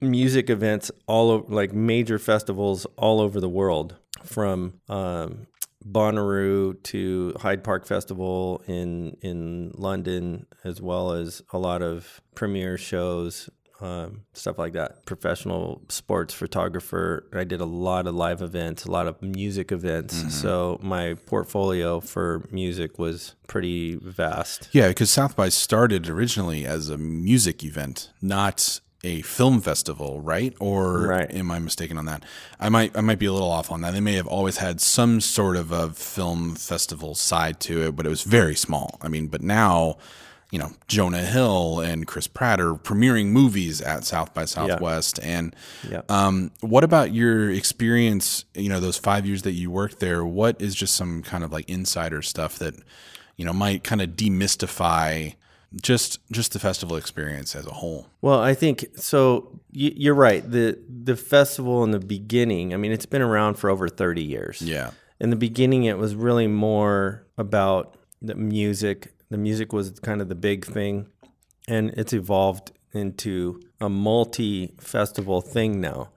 [0.00, 5.46] music events, all over, like major festivals all over the world, from um,
[5.88, 12.76] Bonnaroo to Hyde Park Festival in in London, as well as a lot of premiere
[12.76, 13.48] shows,
[13.80, 15.06] um, stuff like that.
[15.06, 17.28] Professional sports photographer.
[17.32, 20.18] I did a lot of live events, a lot of music events.
[20.18, 20.28] Mm-hmm.
[20.28, 24.68] So my portfolio for music was pretty vast.
[24.72, 30.54] Yeah, because South by started originally as a music event, not a film festival, right?
[30.60, 31.30] Or Right.
[31.34, 32.22] am I mistaken on that?
[32.58, 33.92] I might I might be a little off on that.
[33.92, 38.04] They may have always had some sort of a film festival side to it, but
[38.06, 38.98] it was very small.
[39.00, 39.96] I mean, but now,
[40.50, 45.18] you know, Jonah Hill and Chris Pratt are premiering movies at South by Southwest.
[45.22, 45.54] And
[45.88, 46.02] Yeah.
[46.08, 48.44] um, what about your experience?
[48.54, 50.24] You know, those five years that you worked there.
[50.24, 52.74] What is just some kind of like insider stuff that
[53.36, 55.34] you know might kind of demystify
[55.82, 58.08] just just the festival experience as a whole?
[58.20, 59.60] Well, I think so.
[59.74, 60.48] y- You're right.
[60.48, 62.74] the The festival in the beginning.
[62.74, 64.60] I mean, it's been around for over 30 years.
[64.62, 70.20] Yeah, in the beginning it was really more about the music the music was kind
[70.20, 71.06] of the big thing
[71.68, 76.10] and it's evolved into a multi festival thing now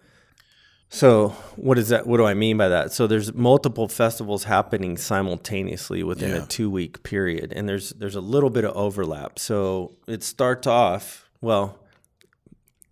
[0.96, 4.96] so what is that what do i mean by that so there's multiple festivals happening
[4.96, 6.44] simultaneously within Yeah.
[6.44, 10.68] a two week period and there's there's a little bit of overlap so it starts
[10.68, 11.80] off well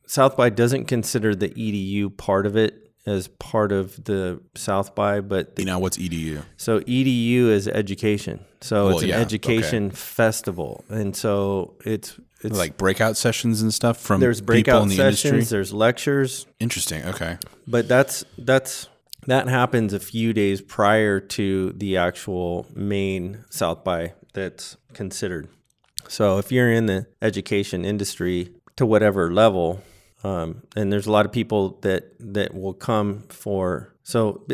[0.07, 5.21] South by doesn't consider the EDU part of it as part of the South by,
[5.21, 6.43] but the, you know what's EDU?
[6.57, 8.41] so EDU is education.
[8.59, 13.73] So Well, it's an yeah, education festival, and so it's it's Like breakout sessions and
[13.73, 15.55] stuff from there's people breakout in the sessions, industry.
[15.57, 17.05] there's lectures, Interesting.
[17.05, 17.37] Okay.
[17.71, 18.89] But that's that's
[19.27, 25.47] that happens a few days prior to the actual main South by that's considered.
[26.07, 29.81] So if you're in the education industry to whatever level,
[30.23, 33.95] um, and there's a lot of people that that will come for.
[34.03, 34.45] So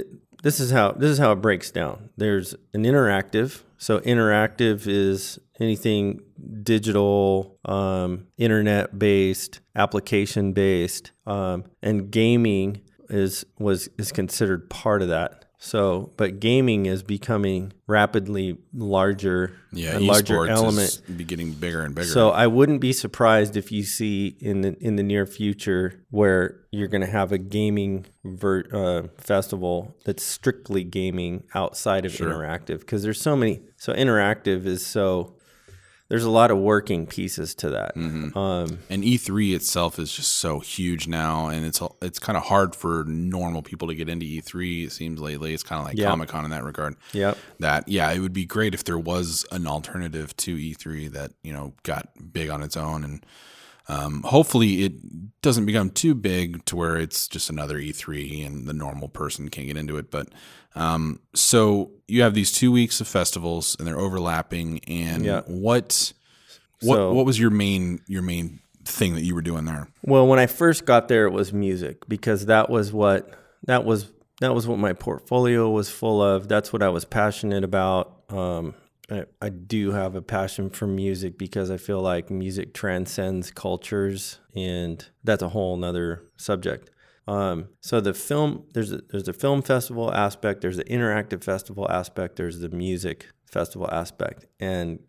[0.44, 2.12] this is how this is how it breaks down.
[2.18, 3.64] There's an interactive.
[3.80, 6.22] So interactive is anything
[6.64, 15.08] digital, um, internet based, application based, um, and gaming is was is considered part of
[15.10, 15.44] that.
[15.60, 20.88] So, but gaming is becoming rapidly larger, Yeah, a larger element.
[20.90, 22.08] is be getting bigger and bigger.
[22.08, 26.60] So I wouldn't be surprised if you see in the in the near future where
[26.72, 32.82] you're going to have a gaming ver, uh, festival that's strictly gaming outside of interactive
[32.82, 33.62] because there's so many.
[33.78, 35.37] So interactive is so
[36.10, 37.96] there's a lot of working pieces to that.
[37.96, 38.38] Mm-hmm.
[38.38, 42.76] Um, and E3 itself is just so huge now, and it's it's kind of hard
[42.76, 44.86] for normal people to get into E3.
[44.86, 45.98] It seems lately it's kind of like.
[46.08, 46.96] Comic Con in that regard.
[47.12, 47.38] yep.
[47.60, 51.52] That yeah, it would be great if there was an alternative to E3 that you
[51.52, 53.26] know got big on its own, and
[53.90, 58.74] um, hopefully it doesn't become too big to where it's just another E3 and the
[58.74, 60.12] normal person can't get into it.
[60.12, 60.30] But
[60.76, 64.80] um, so you have these two weeks of festivals and they're overlapping.
[64.88, 65.42] And Yeah.
[65.48, 66.14] what
[66.82, 69.88] what So- what was your main your main thing that you were doing there?
[70.04, 73.32] Well, when I first got there, it was music because that was what
[73.66, 74.08] that was
[74.42, 76.48] that was what my portfolio was full of.
[76.48, 78.14] That's what I was passionate about.
[78.30, 78.76] Um,
[79.10, 84.40] I, I do have a passion for music because I feel like music transcends cultures,
[84.56, 86.90] and that's a whole nother subject.
[87.28, 91.90] Um, so the film there's a, there's a film festival aspect, there's the interactive festival
[91.92, 95.00] aspect, there's the music festival aspect, and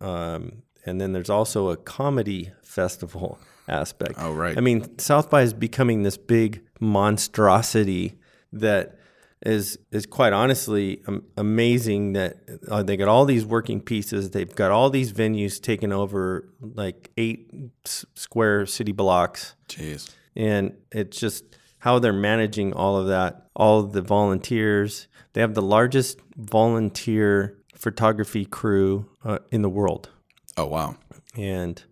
[0.00, 3.38] um, and then there's also a comedy festival
[3.68, 4.14] aspect.
[4.18, 4.56] Oh, right.
[4.56, 8.18] I mean, South by is becoming this big monstrosity
[8.52, 8.98] that
[9.44, 11.02] is is quite honestly
[11.36, 12.14] amazing.
[12.14, 12.36] That
[12.70, 14.30] uh, they got all these working pieces.
[14.30, 17.52] They've got all these venues taken over, like eight
[17.84, 20.10] s- square city blocks Jeez.
[20.34, 21.44] and it's just
[21.78, 27.58] how they're managing all of that all of the volunteers they have the largest volunteer
[27.74, 30.08] photography crew uh, in the world
[30.56, 30.96] Oh wow.
[31.36, 31.82] and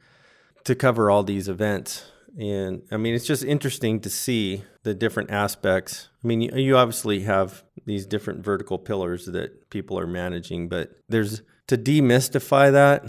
[0.65, 2.05] to cover all these events
[2.39, 6.77] and i mean it's just interesting to see the different aspects i mean you, you
[6.77, 13.05] obviously have these different vertical pillars that people are managing but there's to demystify that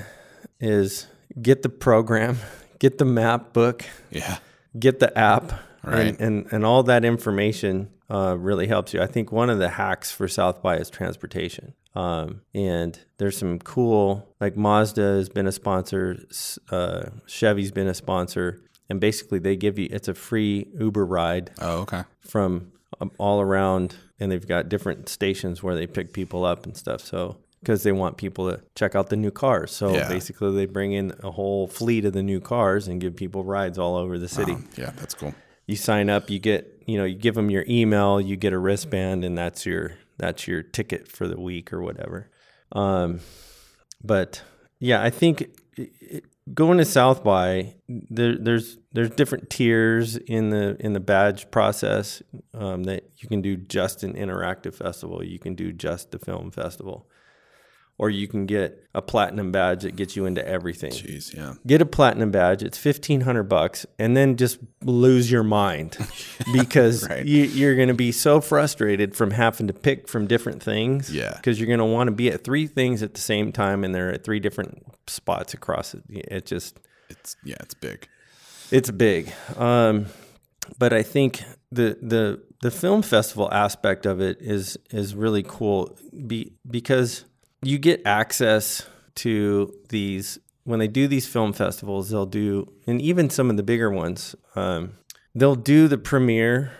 [0.59, 1.07] is
[1.41, 2.38] get the program
[2.79, 4.38] get the map book Yeah.
[4.77, 5.53] get the app
[5.86, 6.07] Right.
[6.07, 9.01] and, and, and all that information uh, really helps you.
[9.01, 11.73] I think one of the hacks for South by is transportation.
[11.93, 16.23] Um, and there's some cool, like Mazda has been a sponsor,
[16.71, 21.52] uh, Chevy's been a sponsor, and basically they give you it's a free Uber ride
[21.60, 22.04] Oh okay.
[22.19, 26.76] from um, all around, and they've got different stations where they pick people up and
[26.78, 27.02] stuff.
[27.02, 29.72] So because they want people to check out the new cars.
[29.72, 30.10] So Yeah.
[30.10, 33.80] basically, they bring in a whole fleet of the new cars and give people rides
[33.80, 34.52] all over the city.
[34.52, 35.34] Um, yeah, that's cool.
[35.65, 38.58] You sign up, you get you know you give them your email, you get a
[38.60, 42.30] wristband, and that's your that's your ticket for the week or whatever.
[42.74, 43.22] Um,
[44.04, 44.41] but
[44.80, 45.41] yeah, I think
[45.78, 50.99] it, it, going to South by there, there's there's different tiers in the in the
[50.99, 52.21] badge process
[52.53, 56.51] um, that you can do just an interactive festival, you can do just the film
[56.51, 57.08] festival,
[57.97, 60.91] or you can get a platinum badge that gets you into everything.
[60.91, 61.53] Jeez, yeah.
[61.65, 62.63] Get a platinum badge.
[62.63, 65.97] It's fifteen hundred bucks, and then just lose your mind
[66.53, 67.25] because Right.
[67.25, 71.13] you, you're going to be so frustrated from having to pick from different things.
[71.13, 71.34] Yeah.
[71.36, 73.93] because you're going to want to be at three things at the same time, and
[73.93, 76.03] they're at three different spots across it.
[76.10, 76.79] It just
[77.10, 78.08] It's yeah, it's big.
[78.71, 79.32] it's big.
[79.58, 80.08] Um,
[80.79, 85.97] but I think the the the film festival aspect of it is is really cool
[86.25, 87.25] be, because
[87.63, 92.10] you get access to these when they do these film festivals.
[92.10, 94.36] They'll do and even some of the bigger ones.
[94.56, 94.93] Um,
[95.36, 96.71] they'll do the premiere.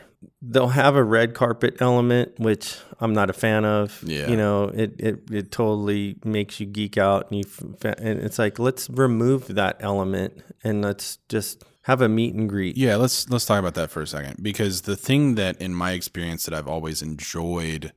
[0.42, 4.02] They'll have a red carpet element, which I'm not a fan of.
[4.06, 4.30] Yeah.
[4.30, 8.58] You know, it, it, it totally makes you geek out, and you and it's like
[8.58, 12.78] let's remove that element and let's just have a meet and greet.
[12.78, 15.92] Yeah, let's let's talk about that for a second because the thing that in my
[15.92, 17.92] experience that I've always enjoyed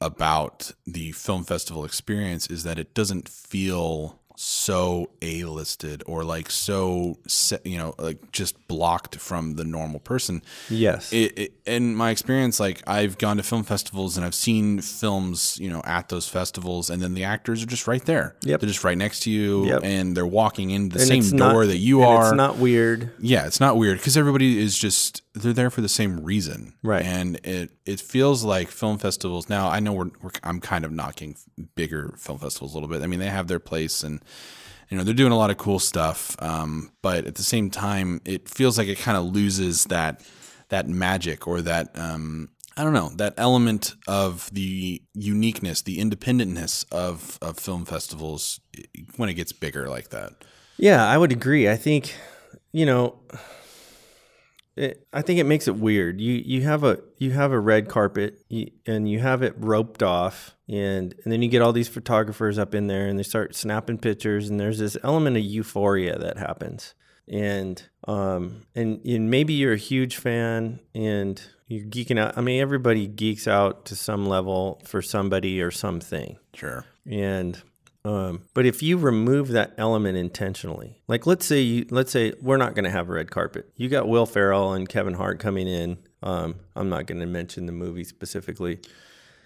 [0.00, 7.18] about the film festival experience is that it doesn't feel so a-listed or like so
[7.62, 11.12] you know like just blocked from the normal person Yes.
[11.12, 15.56] it, it, in my experience, like I've gone to film festivals and I've seen films,
[15.60, 18.34] you know, at those festivals, and then the actors are just right there.
[18.42, 18.60] Yep.
[18.60, 19.80] They're just right next to you, Yep.
[19.84, 22.28] and they're walking into the And same door not- that you and are.
[22.28, 23.10] It's not weird.
[23.20, 27.04] yeah, it's not weird because everybody is just they're there for the same reason, Right.
[27.04, 29.68] And it it feels like film festivals now.
[29.68, 31.36] I know we're, we're I'm kind of knocking
[31.74, 33.02] bigger film festivals a little bit.
[33.02, 34.20] I mean, they have their place and
[34.90, 38.20] you know they're doing a lot of cool stuff um, but at the same time
[38.24, 40.20] it feels like it kind of loses that
[40.68, 46.84] that magic or that um, i don't know that element of the uniqueness the independentness
[46.90, 48.58] of, of film festivals
[49.16, 50.32] when it gets bigger like that
[50.76, 51.68] Yeah, I would agree.
[51.68, 52.14] I think,
[52.72, 53.14] you know,
[54.76, 56.20] it, I think it makes it weird.
[56.20, 60.02] You you have a you have a red carpet you, and you have it roped
[60.02, 63.54] off, and and then you get all these photographers up in there, and they start
[63.54, 66.94] snapping pictures, and there's this element of euphoria that happens,
[67.28, 72.36] and um and and maybe you're a huge fan and you're geeking out.
[72.36, 76.36] I mean, everybody geeks out to some level for somebody or something.
[76.52, 77.62] sure And
[78.04, 82.56] um, but if you remove that element intentionally, like let's say you let's say we're
[82.56, 83.70] not going to have a red carpet.
[83.76, 85.98] You got Will Ferrell and Kevin Hart coming in.
[86.22, 88.80] Um, I'm not going to mention the movie specifically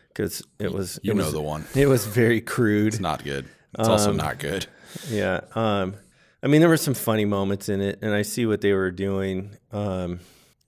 [0.08, 2.94] because it was you it know was, the one It was very crude.
[2.94, 3.46] it's not good
[3.78, 4.66] it's also Um, not good
[5.10, 5.40] Yeah.
[5.54, 5.94] Um,
[6.42, 8.90] I mean, there were some funny moments in it, and I see what they were
[8.90, 9.56] doing.
[9.72, 10.20] Um,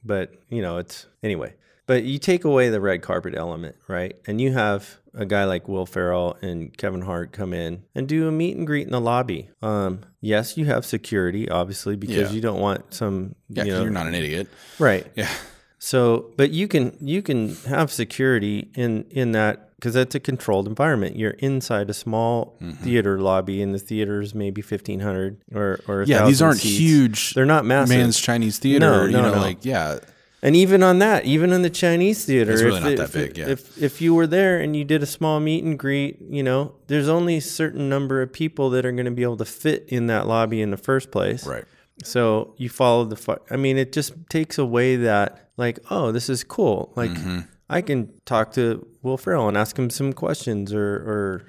[0.04, 1.54] but you know, it's anyway.
[1.86, 4.16] But you take away the red carpet element, right?
[4.26, 8.28] And you have a guy like Will Ferrell and Kevin Hart come in and do
[8.28, 9.48] a meet and greet in the lobby.
[9.62, 12.30] Um, yes, you have security, obviously, because Yeah.
[12.30, 14.46] you don't want some, yeah you know, you're not an idiot
[14.78, 15.06] right.
[15.14, 15.30] yeah
[15.78, 20.66] So, but you can you can have security in in that because that's a controlled
[20.66, 21.16] environment.
[21.16, 22.82] You're inside a small Mm-hmm.
[22.82, 26.78] theater lobby, and the theater is maybe fifteen hundred or or yeah these aren't seats.
[26.78, 27.96] huge They're not massive.
[27.96, 29.40] Mann's chinese theater No, you know no.
[29.40, 29.98] like yeah
[30.46, 33.04] And even on that, even in the Chinese theater, It's really if not it- that
[33.04, 33.48] if big, yeah.
[33.48, 36.60] If if you were there and you did a small meet and greet, you know,
[36.86, 39.84] there's only a certain number of people that are going to be able to fit
[39.88, 41.44] in that lobby in the first place.
[41.46, 41.64] right
[42.04, 43.16] So you follow the.
[43.16, 46.92] fu- I mean, it just takes away that, like, oh, this is cool.
[46.96, 47.38] Like, Mm-hmm.
[47.68, 51.42] I can talk to Will Ferrell and ask him some questions or or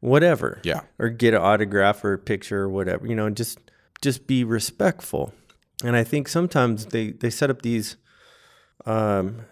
[0.00, 0.58] whatever.
[0.62, 0.80] Yeah.
[0.98, 3.06] Or get an autograph or a picture or whatever.
[3.06, 3.58] You know, just
[4.00, 5.32] just be respectful.
[5.84, 7.96] And I think sometimes they they set up these,
[8.86, 9.42] um,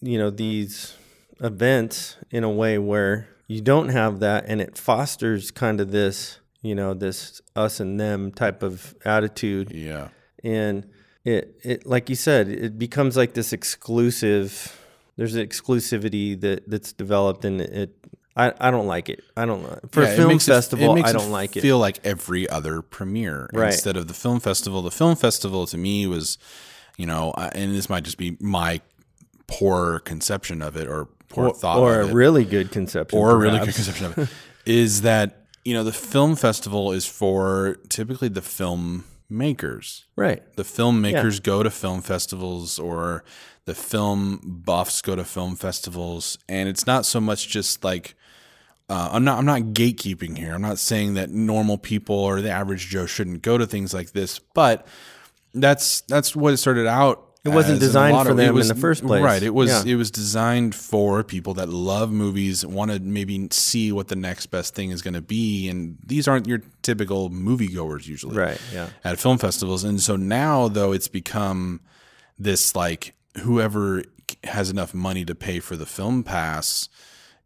[0.00, 0.96] you know, these
[1.40, 6.38] events in a way where you don't have that, and it fosters kind of this,
[6.62, 10.08] you know, this us and them type of attitude yeah
[10.44, 10.86] and
[11.24, 14.78] it it like you said it becomes like this exclusive
[15.16, 17.94] there's an exclusivity that that's developed and it
[18.36, 19.22] I, I don't like it.
[19.36, 19.62] I don't
[19.92, 20.92] for Yeah, a film it- festival.
[20.92, 21.60] it makes I don't like it.
[21.62, 23.72] Feel like every other premiere Right.
[23.72, 24.80] instead of the film festival.
[24.82, 26.38] The film festival to me was,
[26.96, 28.80] you know, and this might just be my
[29.46, 33.32] poor conception of it or poor or, thought or a it, really good conception, or
[33.32, 34.28] a really good conception of it,
[34.66, 40.06] is that you know the film festival is for typically the film makers.
[40.16, 40.42] right.
[40.56, 43.24] The filmmakers go to film festivals or
[43.64, 48.16] the film buffs go to film festivals and it's not so much just like
[48.88, 50.52] uh, I'm not I'm not gatekeeping here.
[50.52, 54.10] I'm not saying that normal people or the average Joe shouldn't go to things like
[54.10, 54.84] this, but
[55.54, 57.26] that's that's what it started out.
[57.42, 59.22] It wasn't as, designed for of- them in the first place.
[59.22, 59.42] Right.
[59.42, 59.92] It was Yeah.
[59.92, 64.46] it was designed for people that love movies, want to maybe see what the next
[64.46, 68.60] best thing is going to be, and these aren't your typical moviegoers usually Right.
[68.74, 68.90] Yeah.
[69.04, 69.84] at film festivals.
[69.84, 71.80] And so now, though, it's become
[72.38, 74.02] this like whoever
[74.44, 76.88] has enough money to pay for the film pass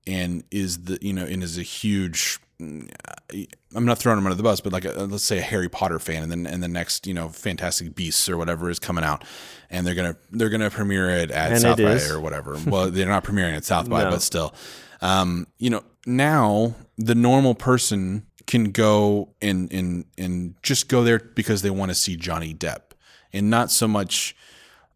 [0.06, 4.42] and is the you know and is a huge I'm not throwing him under the
[4.42, 7.06] bus, but like a, let's say a Harry Potter fan, and then and the next
[7.06, 9.24] you know Fantastic Beasts or whatever is coming out,
[9.70, 12.10] and they're gonna they're gonna premiere it at And South it by is.
[12.10, 12.56] or whatever.
[12.66, 14.10] well, they're not premiering at South by, No.
[14.10, 14.54] but still,
[15.00, 21.18] um, you know now the normal person can go and and and just go there
[21.18, 22.92] because they want to see Johnny Depp,
[23.32, 24.36] and not so much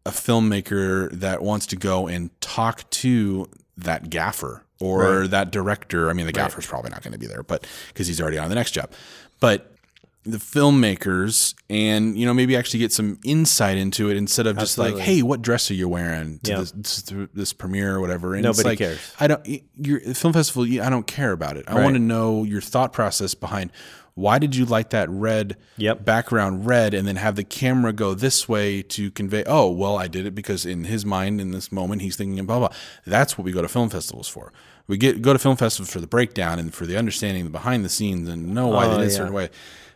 [0.05, 6.09] a filmmaker that wants to go and talk to that gaffer or that director.
[6.09, 8.49] I mean, the gaffer's probably not going to be there, but because he's already on
[8.49, 8.91] the next job.
[9.39, 9.73] But
[10.25, 14.77] the filmmakers and you know maybe actually get some insight into it instead of just
[14.77, 16.57] like, hey, what dress are you wearing to Yeah.
[16.59, 18.35] this, to this premiere or whatever?
[18.35, 18.99] And it's Nobody like, cares.
[19.19, 19.47] I don't.
[19.75, 21.65] Your film festival, I don't care about it.
[21.67, 21.83] I Right.
[21.83, 23.71] want to know your thought process behind.
[24.19, 26.03] Why did you like that red Yep.
[26.05, 30.07] background red and then have the camera go this way to convey, oh, well, I
[30.07, 32.69] did it because in his mind, in this moment, he's thinking blah, blah.
[33.05, 34.51] That's what we go to film festivals for.
[34.87, 37.85] We get go to film festivals for the breakdown and for the understanding the behind
[37.85, 39.49] the scenes and know why Oh, they did it a certain way.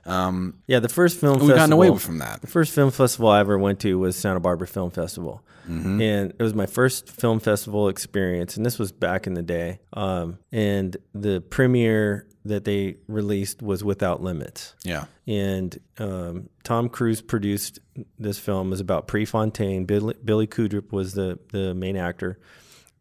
[0.05, 0.79] Yeah.
[0.79, 2.41] The first film We've gotten away from that.
[2.41, 5.41] The first film festival I ever went to was Santa Barbara Film Festival.
[5.69, 6.01] Mm-hmm.
[6.01, 8.57] And it was my first film festival experience.
[8.57, 9.79] And this was back in the day.
[9.93, 14.75] Um, and the premiere that they released was Without Limits.
[14.83, 15.05] Yeah.
[15.27, 17.79] And um, Tom Cruise produced
[18.19, 18.67] this film.
[18.67, 19.85] It was about Prefontaine.
[19.85, 22.39] Billy, Billy Crudup was the, the main actor.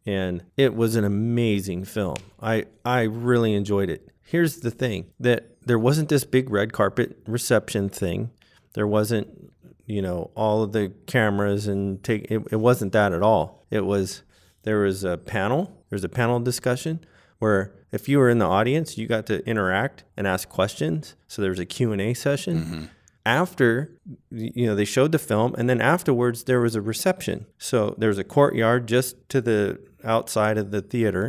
[0.05, 2.17] And it was an amazing film.
[2.41, 4.09] I, I really enjoyed it.
[4.21, 8.31] Here's the thing that there wasn't this big red carpet reception thing.
[8.73, 9.51] There wasn't,
[9.85, 13.65] you know, all of the cameras and take it, it wasn't that at all.
[13.69, 14.23] It was
[14.63, 17.05] there was a panel, there was a panel discussion
[17.43, 21.15] where if you were in the audience, you got to interact and ask questions.
[21.27, 22.89] So there was a Q&A session.
[23.25, 23.89] After
[24.31, 27.45] you know they showed the film and then afterwards there was a reception.
[27.57, 31.25] So there was a courtyard just to the outside of the theater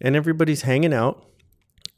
[0.00, 1.24] and everybody's hanging out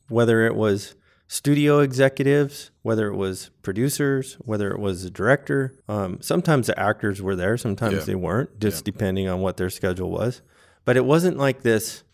[0.09, 0.95] whether it was
[1.27, 5.75] studio executives, whether it was producers, whether it was the director.
[5.89, 8.05] Um, sometimes the actors were there, sometimes Yeah.
[8.11, 10.43] they weren't, just depending on what their schedule was.
[10.85, 12.05] But it wasn't like this.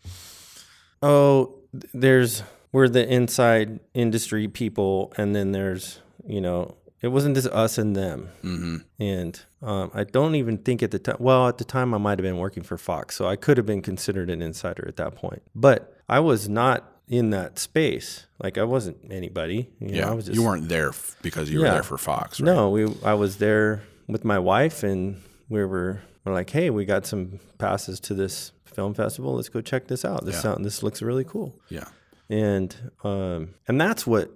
[1.03, 1.55] Oh,
[1.95, 2.43] there's
[2.73, 7.97] we're the inside industry people, and then there's you know it wasn't just us and
[7.97, 8.29] them.
[8.45, 8.77] Mm-hmm.
[8.99, 11.17] And um, I don't even think at the time.
[11.19, 13.67] Well, at the time I might have been working for Fox, so I could have
[13.67, 15.43] been considered an insider at that point.
[15.55, 18.27] But I was not in that space.
[18.43, 19.71] Like I wasn't anybody.
[19.81, 20.11] You know, Yeah.
[20.11, 22.47] I was just, you weren't there f- because you were there for Fox, right?
[22.47, 22.87] No, we.
[23.05, 27.41] I was there with my wife, and we were, we're like, hey, we got some
[27.59, 29.35] passes to this film festival.
[29.35, 30.25] Let's go check this out.
[30.25, 30.41] This Yeah.
[30.43, 31.85] sound, this looks really cool Yeah.
[32.29, 34.31] and um, and that's what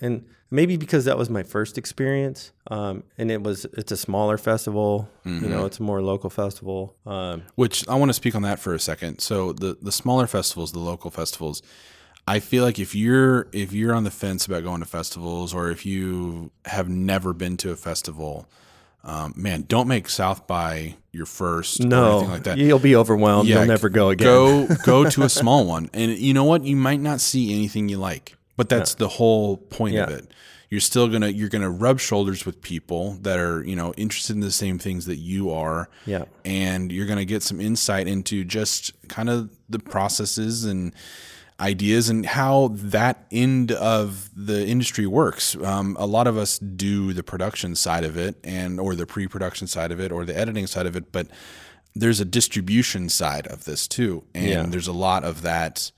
[0.00, 4.38] and maybe because that was my first experience um, and it was it's a smaller
[4.38, 8.42] festival you know it's a more local festival um, Which I want to speak on
[8.42, 9.18] that for a second.
[9.20, 11.62] So the the smaller festivals, the local festivals,
[12.28, 15.70] I feel like if you're if you're on the fence about going to festivals, or
[15.70, 18.48] if you have never been to a festival,
[19.06, 22.58] um, man, don't make South by your first or no anything like that.
[22.58, 26.34] you'll be overwhelmed you'll never go again Go go to a small one, and you
[26.34, 26.64] know what?
[26.64, 30.30] You might not see anything you like, but that's the whole point of it.
[30.68, 34.40] You're still gonna you're gonna rub shoulders with people that are you know interested in
[34.40, 36.24] the same things that you are, Yeah.
[36.44, 40.92] and you're gonna get some insight into just kind of the processes and
[41.58, 45.56] ideas and how that end of the industry works.
[45.56, 49.66] Um, a lot of us do the production side of it and or the pre-production
[49.66, 51.28] side of it or the editing side of it, but
[51.94, 54.66] there's a distribution side of this too, and Yeah.
[54.66, 55.90] there's a lot of that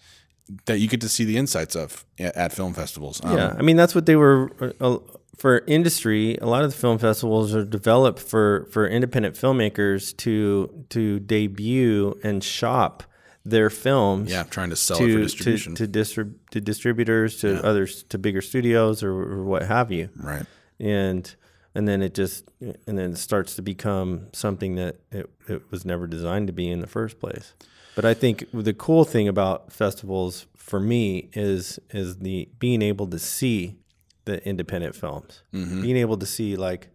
[0.67, 3.21] that you get to see the insights of at, film festivals.
[3.23, 4.51] Um, yeah i mean that's what they were
[4.81, 4.97] uh,
[5.37, 10.85] for industry a lot of the film festivals are developed for for independent filmmakers to
[10.89, 13.03] to debut and shop
[13.45, 15.75] their films yeah, trying to sell it for to distribution.
[15.75, 20.11] to, to, to distributors to others to bigger studios or, or what have you.
[20.17, 20.45] Right.
[20.79, 21.35] and
[21.75, 25.85] and then it just and then it starts to become something that it, it was
[25.85, 27.55] never designed to be in the first place.
[27.95, 33.07] But i think the cool thing about festivals for me is is the being able
[33.09, 33.77] to see
[34.25, 35.43] the independent films.
[35.55, 35.83] Mm-hmm.
[35.83, 36.89] Being able to see like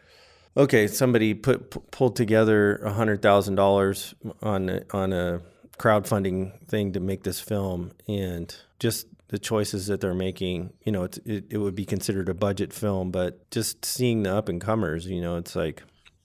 [0.56, 5.41] okay somebody put p- pulled together a hundred thousand dollars on a, on a
[5.78, 10.74] crowdfunding thing to make this film and just the choices that they're making.
[10.86, 14.36] You know, it's, it it would be considered a budget film, but just seeing the
[14.36, 15.84] up and comers, you know, it's like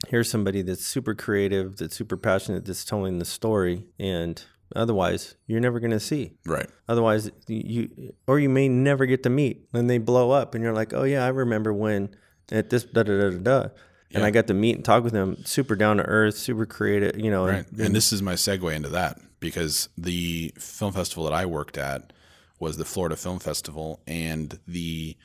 [0.09, 4.45] here's somebody that's super creative, that's super passionate, that's telling the story, and
[4.77, 6.35] otherwise you're never going to see.
[6.45, 6.69] Right.
[6.89, 9.73] Otherwise, you or you may never get to meet.
[9.73, 12.11] Then they blow up, and you're like, oh yeah, I remember when
[12.53, 13.69] at this da da da da da.
[14.15, 15.45] And I got to meet and talk with him.
[15.45, 17.47] Super down to earth, super creative, you know.
[17.47, 17.71] Right.
[17.71, 21.77] And, And this is my segue into that because the film festival that I worked
[21.77, 22.13] at
[22.59, 25.17] was the Florida Film Festival, and the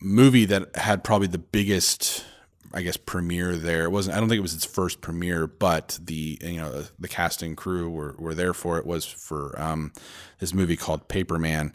[0.00, 2.24] movie that had probably the biggest,
[2.72, 3.84] I guess, premiere there.
[3.84, 4.16] It wasn't.
[4.16, 7.56] I don't think it was its first premiere, but the you know the cast and
[7.56, 8.86] crew were, were there for it.
[8.86, 9.92] Was for um,
[10.38, 11.74] this movie called Paper Man,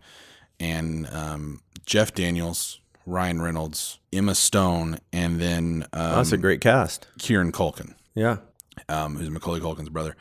[0.59, 2.79] and um, Jeff Daniels,
[3.11, 7.07] Ryan Reynolds, Emma Stone, and then um, that's a great cast.
[7.19, 8.37] Kieran Culkin Yeah.
[8.89, 10.15] um, who's Macaulay Culkin's brother.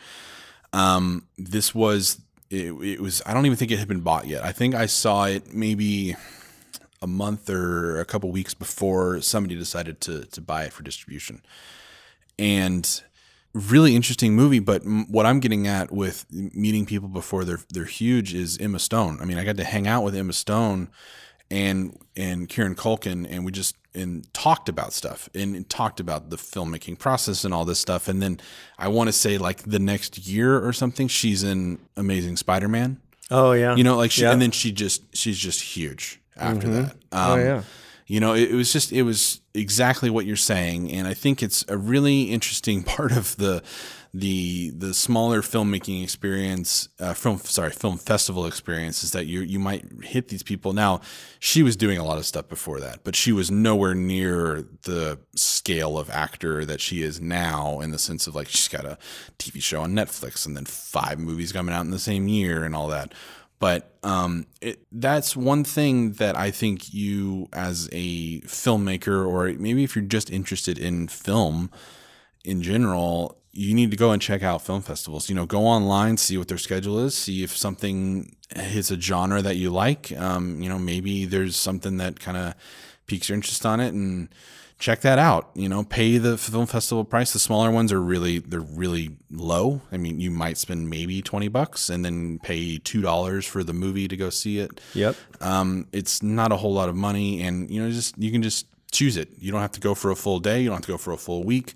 [0.72, 2.20] Um, this was
[2.50, 4.44] it, it was I don't even think it had been bought yet.
[4.44, 6.16] I think I saw it maybe
[7.02, 11.42] a month or a couple weeks before somebody decided to to buy it for distribution.
[12.38, 13.02] And
[13.52, 17.84] really interesting movie, but m- what I'm getting at with meeting people before they're they're
[17.84, 19.18] huge is Emma Stone.
[19.20, 20.88] I mean, I got to hang out with Emma Stone
[21.50, 26.36] and and Kieran Culkin, and we just and talked about stuff and talked about the
[26.36, 28.06] filmmaking process and all this stuff.
[28.06, 28.40] And then
[28.78, 33.00] I want to say like the next year or something, she's in Amazing Spider-Man.
[33.32, 33.74] Oh yeah.
[33.74, 34.32] You know, like she, Yeah.
[34.32, 36.96] and then she just she's just huge after that.
[37.12, 37.62] Oh, Um, yeah.
[38.06, 41.42] You know, it, it was just it was exactly what you're saying, and I think
[41.42, 43.62] it's a really interesting part of the
[44.12, 49.60] the the smaller filmmaking experience, uh, film sorry, film festival experience is that you you
[49.60, 50.72] might hit these people.
[50.72, 51.00] Now,
[51.38, 55.20] she was doing a lot of stuff before that, but she was nowhere near the
[55.36, 58.98] scale of actor that she is now in the sense of like she's got a
[59.38, 62.74] TV show on Netflix and then five movies coming out in the same year and
[62.74, 63.14] all that.
[63.60, 69.84] But um, it, that's one thing that I think you, as a filmmaker, or maybe
[69.84, 71.70] if you're just interested in film
[72.42, 75.28] in general, you need to go and check out film festivals.
[75.28, 79.42] You know, go online, see what their schedule is, see if something hits a genre
[79.42, 80.12] that you like.
[80.16, 82.54] Um, you know, maybe there's something that kind of
[83.06, 84.28] piques your interest on it, and
[84.78, 85.50] check that out.
[85.54, 87.32] You know, pay the film festival price.
[87.32, 89.80] The smaller ones are really they're really low.
[89.90, 93.72] I mean, you might spend maybe twenty bucks and then pay two dollars for the
[93.72, 94.80] movie to go see it.
[94.94, 95.16] Yep.
[95.40, 98.66] Um, it's not a whole lot of money, and you know, just you can just
[98.92, 99.28] choose it.
[99.38, 100.60] You don't have to go for a full day.
[100.60, 101.74] You don't have to go for a full week.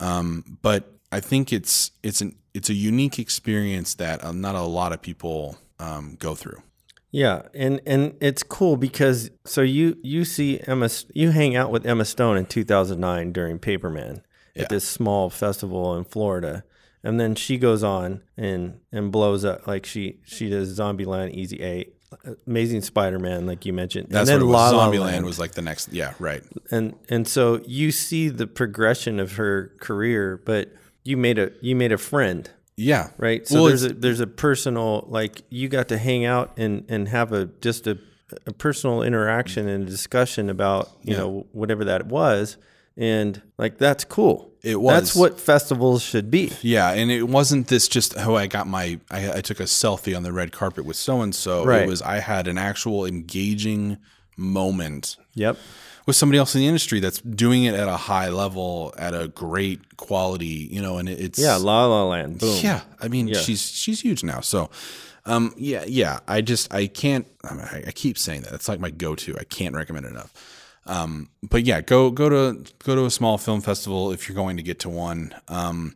[0.00, 4.62] Um, but I think it's it's an it's a unique experience that uh, not a
[4.62, 6.62] lot of people um, go through.
[7.10, 11.86] Yeah, and and it's cool because so you you see Emma you hang out with
[11.86, 14.22] Emma Stone in 2009 during Paper Man
[14.54, 14.64] Yeah.
[14.64, 16.64] at this small festival in Florida.
[17.04, 21.62] And then she goes on and and blows up like she she does Zombieland, Easy
[21.62, 21.86] A,
[22.46, 24.08] Amazing Spider-Man like you mentioned.
[24.10, 24.72] That's and then what it was.
[24.72, 25.24] La La Zombieland Land.
[25.24, 25.92] was like the next.
[25.92, 26.42] Yeah, right.
[26.70, 30.72] and and so you see the progression of her career, but
[31.08, 33.46] you made a you made a friend Yeah, right?
[33.48, 37.08] So Well, there's a there's a personal like you got to hang out and and
[37.08, 37.98] have a just a,
[38.46, 42.58] a personal interaction and a discussion about you know whatever that was,
[42.96, 44.52] and like that's cool.
[44.62, 46.52] It was That's what festivals should be.
[46.62, 50.14] Yeah, and it wasn't this just oh I got my I, I took a selfie
[50.16, 51.68] on the red carpet with so and so.
[51.70, 53.98] It was I had an actual engaging
[54.36, 55.56] moment Yep.
[56.08, 59.28] With somebody else in the industry that's doing it at a high level at a
[59.28, 61.56] great quality, you know, and it's Yeah.
[61.56, 62.38] La La Land.
[62.38, 62.58] Boom.
[62.62, 62.80] yeah.
[62.98, 64.40] I mean, she's she's huge now.
[64.40, 64.70] So,
[65.26, 66.20] um, yeah, yeah.
[66.26, 67.26] I just I can't.
[67.44, 68.54] I, mean, I, I keep saying that.
[68.54, 69.36] It's like my go-to.
[69.38, 70.32] I can't recommend it enough.
[70.86, 74.56] Um, but yeah, go go to go to a small film festival if you're going
[74.56, 75.34] to get to one.
[75.48, 75.94] Um,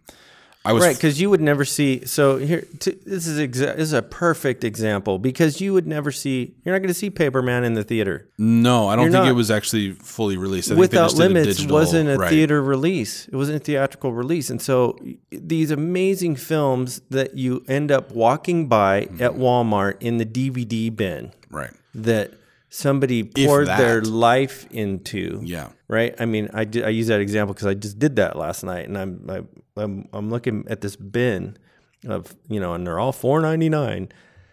[0.65, 2.05] I was Right, because you would never see.
[2.07, 6.13] So here, t- this is exa- this is a perfect example because you would never
[6.13, 6.55] see.
[6.65, 8.29] You're not going to see Paper Man in the theater.
[8.39, 10.71] no, I don't You're think it was actually fully released.
[10.71, 12.31] I Without just did a Limits digital- wasn't a right.
[12.31, 13.27] theater release.
[13.27, 14.51] It wasn't a theatrical release.
[14.51, 14.97] And so
[15.31, 19.23] these amazing films that you end up walking by Mm-hmm.
[19.23, 21.73] at Walmart in the DVD bin right.
[21.95, 22.35] that
[22.69, 25.41] somebody poured their life into.
[25.45, 25.71] Yeah.
[25.93, 26.15] Right.
[26.19, 28.89] I mean, I did, I use that example because I just did that last night,
[28.89, 29.43] and I'm I,
[29.77, 31.59] I'm I'm looking at this bin
[32.07, 34.09] of you know, and they're all four ninety nine,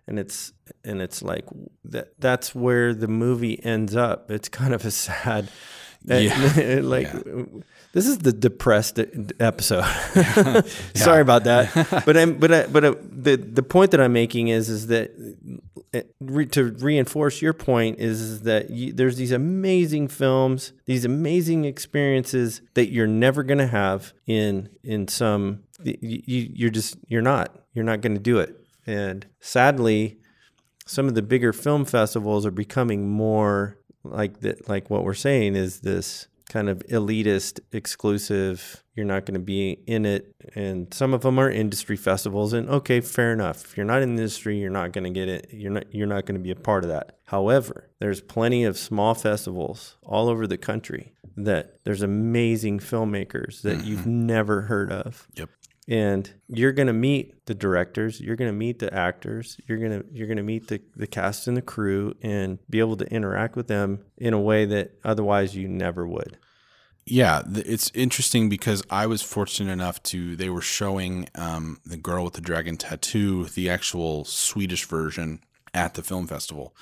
[0.06, 0.52] and it's
[0.84, 1.46] and it's like
[1.86, 2.20] that.
[2.20, 4.30] That's where the movie ends up.
[4.30, 5.48] It's kind of a sad.
[6.04, 6.80] Yeah.
[6.84, 7.08] like
[8.00, 8.98] this is the depressed
[9.42, 9.84] episode.
[10.96, 14.48] Sorry about that, but I'm but I, but uh, the the point that I'm making
[14.48, 15.12] is is that
[15.94, 21.04] uh, re, to reinforce your point is, is that you, there's these amazing films, these
[21.04, 26.22] amazing experiences that you're never going to have in in some you
[26.54, 28.56] you're just you're not you're not going to do it,
[28.88, 30.20] and sadly,
[30.86, 34.70] some of the bigger film festivals are becoming more like that.
[34.70, 38.84] Like what we're saying is this kind of elitist, exclusive.
[38.96, 42.52] You're not going to be in it, and some of them are industry festivals.
[42.52, 43.64] And okay, fair enough.
[43.64, 45.48] If you're not in the industry, you're not going to get it.
[45.52, 45.94] You're not.
[45.94, 47.20] You're not going to be a part of that.
[47.26, 53.86] However, there's plenty of small festivals all over the country that there's amazing filmmakers that
[53.86, 54.26] you've mm-hmm.
[54.28, 55.50] never heard of Yep.
[55.90, 59.92] And you're going to meet the directors you're going to meet the actors you're going
[59.92, 63.06] to you're going to meet the, the cast and the crew and be able to
[63.12, 66.38] interact with them in a way that otherwise you never would
[67.06, 72.24] Yeah, it's interesting because I was fortunate enough to they were showing um, the girl
[72.24, 75.40] with the dragon tattoo, the actual Swedish version
[75.74, 76.76] at the film festival.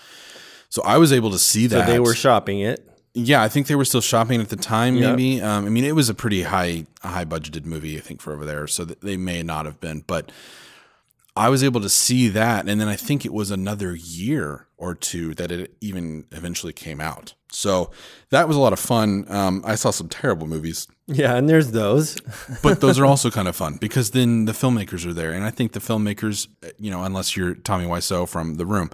[0.69, 1.87] So I was able to see so that.
[1.87, 2.85] they were shopping it
[3.17, 4.99] yeah, I think they were still shopping at the time.
[4.99, 7.97] Maybe um, I mean it was a pretty high high budgeted movie.
[7.97, 10.31] I think for over there, so they may not have been, but.
[11.35, 14.95] I was able to see that, and then I think it was another year or
[14.95, 17.35] two that it even eventually came out.
[17.51, 17.91] So
[18.31, 19.23] that was a lot of fun.
[19.29, 22.19] Um, I saw some terrible movies yeah and there's those
[22.63, 25.51] but those are also kind of fun because then the filmmakers are there, and I
[25.51, 26.47] think the filmmakers,
[26.79, 28.89] you know, unless you're Tommy Wiseau from The Room,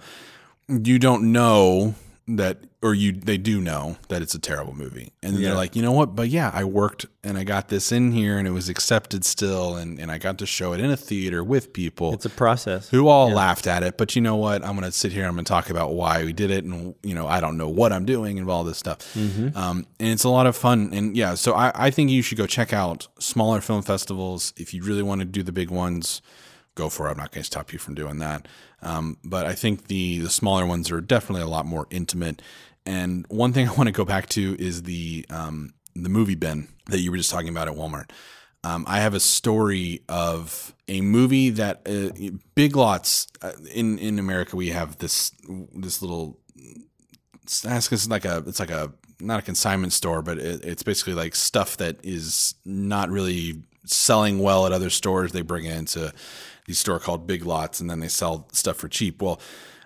[0.67, 1.95] you don't know
[2.25, 5.49] that, or you they do know that it's a terrible movie, and Yeah.
[5.49, 6.15] they're like, you know what?
[6.15, 9.75] But yeah, I worked and I got this in here, and it was accepted still,
[9.75, 12.87] and and I got to show it in a theater with people it's a process
[12.89, 13.97] who all laughed at it.
[13.97, 14.63] But you know what?
[14.63, 15.25] I'm to sit here.
[15.25, 17.91] I'm to talk about why we did it, and you know, I don't know what
[17.91, 19.15] I'm doing and all this stuff.
[19.17, 20.91] Um, and it's a lot of fun.
[20.93, 24.73] And yeah, so I, I think you should go check out smaller film festivals if
[24.73, 26.21] you really want to do the big ones.
[26.75, 27.11] Go for it.
[27.11, 28.47] I'm not going to stop you from doing that.
[28.83, 32.41] Um, but I think the the smaller ones are definitely a lot more intimate.
[32.85, 36.67] And one thing I want to go back to is the um, the movie bin
[36.87, 38.11] that you were just talking about at Walmart.
[38.65, 44.19] Um, I have a story of a movie that uh, Big Lots uh, in in
[44.19, 44.55] America.
[44.55, 45.31] We have this
[45.75, 46.39] this little.
[47.43, 47.65] It's
[48.07, 51.77] like a it's like a not a consignment store, but it, it's basically like stuff
[51.77, 55.33] that is not really selling well at other stores.
[55.33, 56.13] They bring it into
[56.67, 59.21] these store called Big Lots, and then they sell stuff for cheap.
[59.21, 59.39] Well,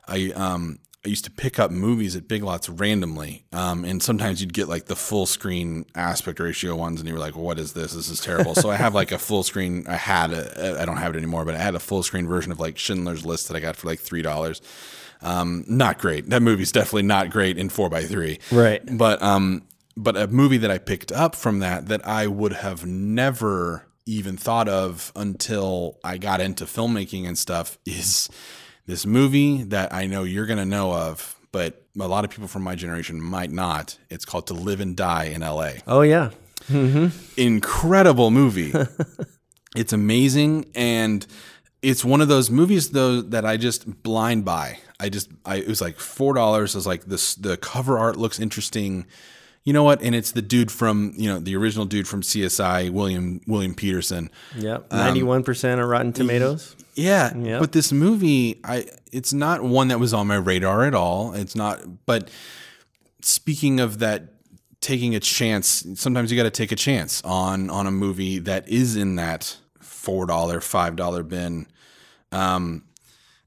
[0.08, 4.42] I um I used to pick up movies at Big Lots randomly, um, and sometimes
[4.42, 7.60] you'd get like the full screen aspect ratio ones, and you were like, well, "What
[7.60, 7.94] is this?
[7.94, 9.86] This is terrible." so I have like a full screen.
[9.88, 12.52] I had a, I don't have it anymore, but I had a full screen version
[12.52, 14.62] of like Schindler's List that I got for like three dollars.
[15.22, 16.30] Um, not great.
[16.30, 18.40] That movie's definitely not great in four by three.
[18.52, 18.82] Right.
[18.98, 19.64] But um,
[19.96, 24.38] but a movie that I picked up from that that I would have never even
[24.38, 28.30] thought of until I got into filmmaking and stuff is
[28.86, 32.64] this movie that I know you're gonna know of, but a lot of people from
[32.64, 33.98] my generation might not.
[34.10, 36.32] It's called To Live and Die in L.A oh yeah
[36.70, 37.08] mm-hmm.
[37.38, 38.74] incredible movie.
[39.76, 41.26] it's amazing and
[41.82, 44.80] it's one of those movies though that I just blind buy.
[45.00, 46.76] I just I it was like four dollars.
[46.76, 49.06] I was like this the cover art looks interesting.
[49.68, 50.02] You know what?
[50.02, 54.30] And it's the dude from you know the original dude from CSI, William William Petersen.
[54.56, 57.60] yep 91% of rotten tomatoes Yeah, Yep.
[57.60, 61.34] but this movie, I it's not one that was on my radar at all.
[61.34, 62.06] It's not.
[62.06, 62.30] But
[63.22, 64.30] speaking of that,
[64.80, 65.86] taking a chance.
[65.96, 69.58] Sometimes you got to take a chance on on a movie that is in that
[69.82, 71.68] four dollar, five dollar bin.
[72.32, 72.84] Um,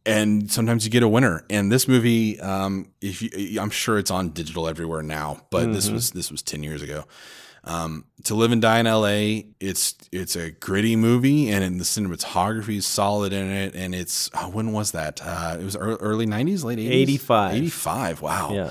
[0.06, 1.44] and sometimes you get a winner.
[1.50, 5.90] And this movie, um, if you, I'm sure it's on digital everywhere now, but this
[5.90, 7.04] was this was ten years ago.
[7.62, 12.76] Um, to live and die in LA, it's it's a gritty movie, and the cinematography
[12.76, 13.74] is solid in it.
[13.74, 15.20] And it's oh, when was that?
[15.22, 16.90] Uh, it was ear- early '90s, late '80s.
[16.90, 17.54] 85.
[17.54, 18.22] '85.
[18.22, 18.52] Wow.
[18.54, 18.70] yeah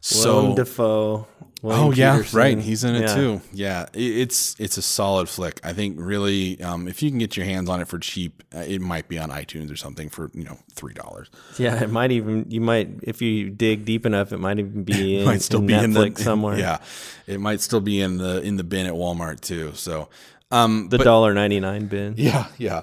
[0.00, 1.26] So Willem Dafoe
[1.62, 2.38] William oh yeah, Petersen.
[2.38, 2.58] right.
[2.58, 3.14] He's in it Yeah.
[3.14, 3.40] too.
[3.52, 5.60] Yeah, it's it's a solid flick.
[5.64, 8.60] I think really, um, if you can get your hands on it for cheap, uh,
[8.60, 11.28] it might be on iTunes or something for you know three dollars.
[11.58, 15.16] Yeah, it might even you might if you dig deep enough, it might even be
[15.20, 16.58] in, might still in be in the somewhere.
[16.58, 16.78] Yeah,
[17.26, 19.72] it might still be in the in the bin at Walmart too.
[19.74, 20.08] So,
[20.52, 22.14] um, the dollar ninety nine bin.
[22.18, 22.82] Yeah, yeah.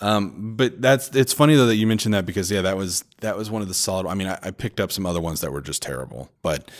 [0.00, 3.36] Um, but that's it's funny though that you mentioned that because yeah, that was that
[3.36, 4.06] was one of the solid.
[4.08, 6.70] I mean, I, I picked up some other ones that were just terrible, but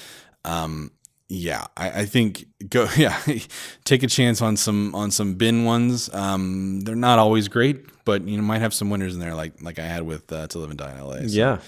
[0.44, 0.92] um,
[1.28, 3.18] yeah, I, I think go yeah,
[3.84, 6.12] take a chance on some on some bin ones.
[6.14, 9.60] Um, they're not always great, but you know might have some winners in there like
[9.62, 11.28] like I had with uh, To Live and Die in L.A.
[11.28, 11.58] So- Yeah.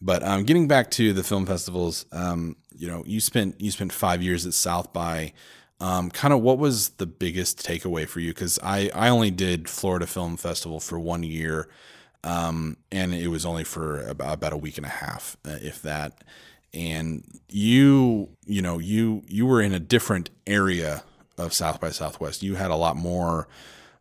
[0.00, 3.92] but um, getting back to the film festivals, um, you know, you spent you spent
[3.92, 5.32] five years at South by.
[5.80, 8.30] Um, kind of what was the biggest takeaway for you?
[8.34, 11.68] Because I I only did Florida Film Festival for one year,
[12.24, 15.80] um, and it was only for about, about a week and a half, uh, if
[15.82, 16.24] that.
[16.78, 21.02] And you you know you you were in a different area
[21.36, 22.42] of South by Southwest.
[22.42, 23.48] You had a lot more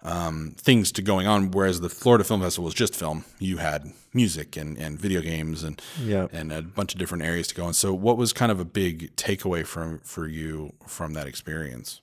[0.04, 1.50] um, things to going on.
[1.52, 3.26] Whereas the Florida Film Festival was just film.
[3.40, 6.28] You had music and, and video games and Yeah.
[6.32, 7.74] and a bunch of different areas to go in.
[7.74, 12.02] So, what was kind of a big takeaway from for you from that experience?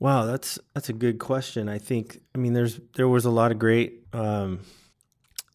[0.00, 1.68] Wow, that's that's a good question.
[1.68, 4.60] I think I mean there's there was a lot of great um,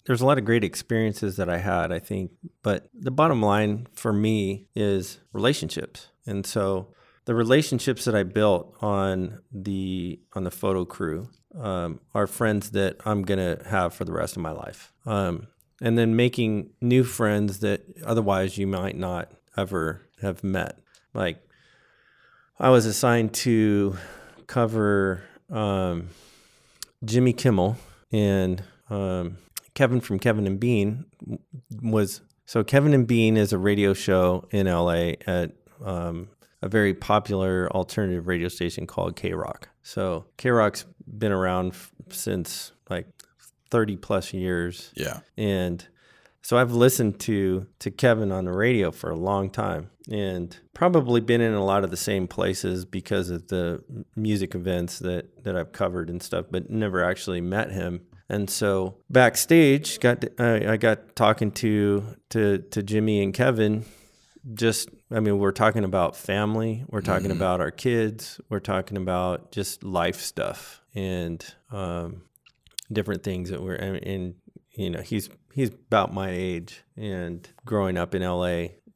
[0.06, 1.92] there's a lot of great experiences that I had.
[1.92, 2.32] I think,
[2.64, 6.94] but the bottom line for me is relationships, and so
[7.26, 12.98] the relationships that I built on the on the photo crew um, are friends that
[13.06, 14.94] I'm gonna have for the rest of my life.
[15.06, 15.48] Um,
[15.82, 20.80] and then making new friends that otherwise you might not ever have met.
[21.14, 21.44] Like
[22.60, 23.98] I was assigned to
[24.48, 26.10] cover um,
[27.04, 27.78] Jimmy Kimmel
[28.12, 29.38] and um,
[29.74, 31.06] Kevin from Kevin and Bean
[31.82, 35.52] was so Kevin and Bean is a radio show in LA at
[35.84, 36.30] um,
[36.62, 39.64] a very popular alternative radio station called KROQ.
[39.84, 40.86] So KROQ's
[41.18, 43.08] been around f- since like
[43.70, 44.92] 30 plus years.
[44.96, 45.86] Yeah, and
[46.42, 51.22] so I've listened to to Kevin on the radio for a long time and probably
[51.22, 53.84] been in a lot of the same places because of the
[54.16, 58.02] music events that that I've covered and stuff but never actually met him
[58.32, 63.86] and so backstage got I I got talking to to to Jimmy and Kevin.
[64.54, 66.84] Just I mean we're talking about family.
[66.88, 68.42] We're talking about our kids.
[68.50, 72.24] We're talking about just life stuff and um
[72.92, 74.36] different things that we're and, and
[74.72, 78.48] you know he's he's about my age and growing up in LA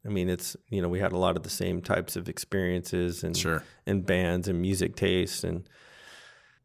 [0.04, 3.22] I mean it's you know we had a lot of the same types of experiences
[3.24, 3.62] and Sure.
[3.86, 5.68] and bands and music tastes and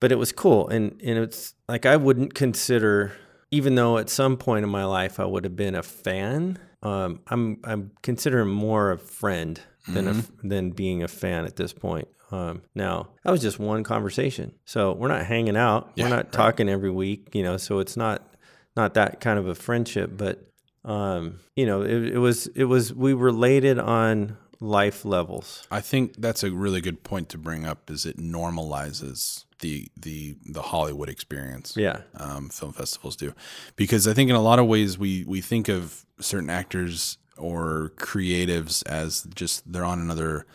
[0.02, 0.68] but it was cool.
[0.68, 3.14] And and it's like I wouldn't consider
[3.52, 7.20] even though at some point in my life I would have been a fan um,
[7.28, 12.08] I'm I'm considering more a friend than a, than being a fan at this point.
[12.32, 14.54] Um, now that was just one conversation.
[14.66, 15.92] So we're not hanging out.
[15.96, 16.32] Yeah, we're not right.
[16.32, 18.28] talking every week you know so it's not
[18.76, 20.12] not that kind of a friendship.
[20.18, 20.48] But
[20.84, 25.68] um, you know it, it was it was we related on life levels.
[25.72, 27.90] I think that's a really good point to bring up.
[27.90, 31.76] Is it normalizes the the the Hollywood experience?
[31.76, 32.02] yeah.
[32.16, 33.34] Um, film festivals do,
[33.76, 37.92] because I think in a lot of ways we we think of certain actors or
[37.98, 40.46] creatives as just they're on another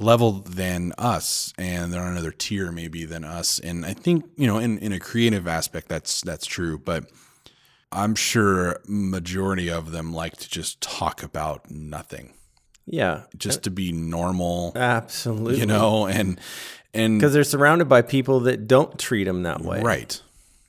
[0.00, 3.58] level than us and they're on another tier maybe than us.
[3.60, 6.78] And i think you know in, in a creative aspect that's that's true.
[6.78, 7.04] But
[7.92, 12.32] i'm sure majority of them like to just talk about nothing
[12.86, 13.22] yeah.
[13.36, 15.60] just to be normal absolutely.
[15.60, 16.38] you know and
[16.94, 19.80] and because they're surrounded by people that don't treat them that way.
[19.80, 20.20] Right.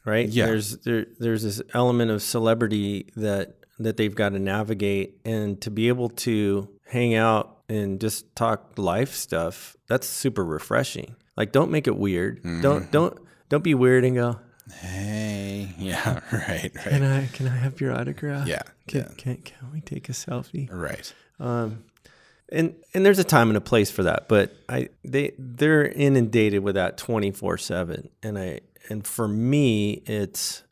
[0.06, 0.28] Right?
[0.28, 0.48] Yeah.
[0.48, 5.72] there's there, there's this element of celebrity that that they've got to navigate and to
[5.72, 11.16] be able to hang out and just talk life stuff that's super refreshing.
[11.36, 12.40] Like don't make it weird.
[12.40, 12.62] Mm-hmm.
[12.62, 13.18] don't don't
[13.50, 14.40] don't be weird and go
[14.80, 15.74] hey.
[15.78, 16.72] Yeah right.
[16.74, 18.48] Can i can i have your autograph?
[18.48, 19.08] Yeah can, yeah.
[19.18, 20.70] can, can we take a selfie?
[20.72, 21.14] Right.
[21.40, 21.84] Um,
[22.54, 26.64] and and there's a time and a place for that, but I they they're inundated
[26.64, 30.64] with that 24 seven, and I and for me it's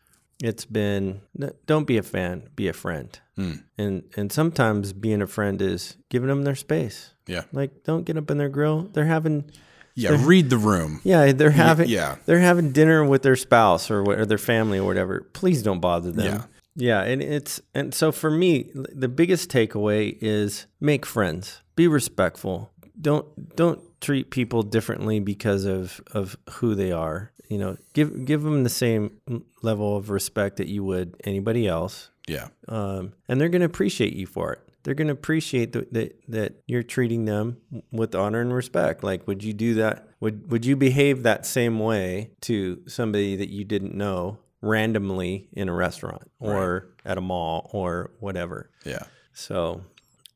[0.44, 1.22] it's been
[1.66, 3.54] don't be a fan, be a friend, hmm.
[3.78, 7.14] and and sometimes being a friend is giving them their space.
[7.28, 8.84] yeah Like don't get up in their grill.
[8.94, 9.52] They're having
[9.96, 11.02] Yeah, read the room.
[11.04, 12.16] yeah they're having yeah.
[12.26, 15.22] they're having dinner with their spouse or, what, or their family or whatever.
[15.34, 16.26] Please don't bother them.
[16.26, 16.44] Yeah.
[16.76, 22.72] Yeah, and it's and so for me, the biggest takeaway is make friends, be respectful.
[23.00, 27.32] Don't don't treat people differently because of of who they are.
[27.50, 29.18] You know, give give them the same
[29.62, 32.48] level of respect that you would anybody else, Yeah.
[32.70, 34.60] um, and they're going to appreciate you for it.
[34.84, 37.58] They're going to appreciate that that that you're treating them
[37.92, 39.04] with honor and respect.
[39.04, 40.08] Like, would you do that?
[40.22, 45.70] Would would you behave that same way to somebody that you didn't know randomly in
[45.70, 48.70] a restaurant or at a mall or whatever?
[48.86, 49.04] Yeah.
[49.34, 49.82] So,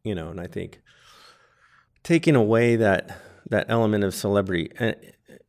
[0.03, 0.81] you know, and I think
[2.03, 3.19] taking away that
[3.49, 4.95] that element of celebrity, I,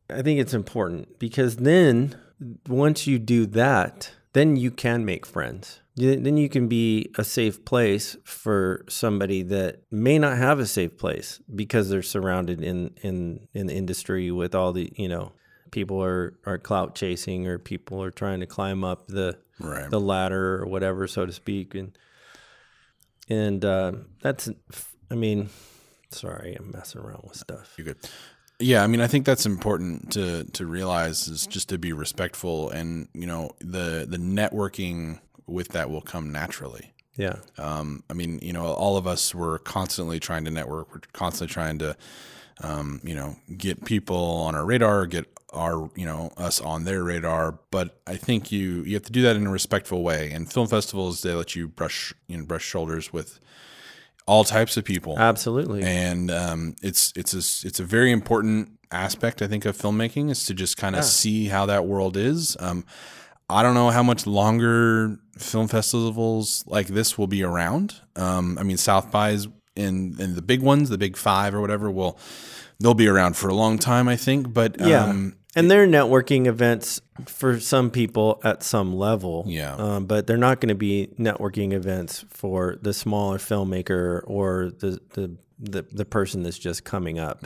[0.09, 2.15] I think it's important because then
[2.67, 5.81] once you do that, then you can make friends.
[5.95, 10.95] Then you can be a safe place for somebody that may not have a safe
[10.95, 15.31] place because they're surrounded in in in the industry with all the you know
[15.71, 19.89] people are are clout chasing or people are trying to climb up the Right.
[19.89, 21.97] the ladder or whatever, so to speak, and
[23.29, 23.91] and uh,
[24.21, 24.49] that's,
[25.11, 25.49] I mean,
[26.11, 27.73] sorry, I'm messing around with stuff.
[27.77, 27.97] You're good.
[28.59, 32.69] Yeah, I mean, I think that's important to to realize is just to be respectful,
[32.69, 36.93] and you know, the the networking with that will come naturally.
[37.17, 40.93] Yeah, Um, I mean, you know, all of us were constantly trying to network.
[40.93, 41.97] We're constantly trying to
[42.61, 47.03] um, you know, get people on our radar, get our you know us on their
[47.03, 47.59] radar.
[47.71, 50.31] But I think you you have to do that in a respectful way.
[50.31, 53.39] And film festivals they let you brush you know brush shoulders with
[54.25, 55.17] all types of people.
[55.17, 55.83] Absolutely.
[55.83, 60.45] and um, it's it's a it's a very important aspect I think of filmmaking is
[60.45, 62.55] to just kind of see how that world is.
[62.59, 62.85] Um,
[63.49, 67.95] I don't know how much longer film festivals like this will be around.
[68.17, 69.47] Um, I mean, South by's
[69.77, 72.17] in in the big ones, the big five or whatever, will
[72.79, 74.53] they'll be around for a long time, I think.
[74.53, 75.05] But Yeah.
[75.05, 79.43] um, and they're networking events for some people at some level.
[79.47, 79.73] Yeah.
[79.75, 84.99] Um, but they're not going to be networking events for the smaller filmmaker or the,
[85.13, 87.43] the, the, the person that's just coming up.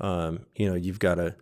[0.00, 1.34] Um, you know, you've got to,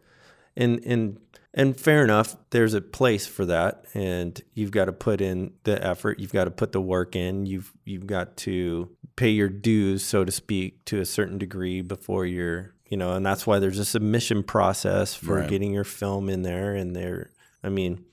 [0.56, 1.18] and, and,
[1.52, 5.84] and fair enough, there's a place for that, and you've got to put in the
[5.84, 6.20] effort.
[6.20, 7.46] You've got to put the work in.
[7.46, 12.26] You've you've got to pay your dues, so to speak, to a certain degree before
[12.26, 15.48] you're, you know, and that's why there's a submission process for Right.
[15.48, 16.74] getting your film in there.
[16.74, 17.30] And there,
[17.62, 18.04] I mean,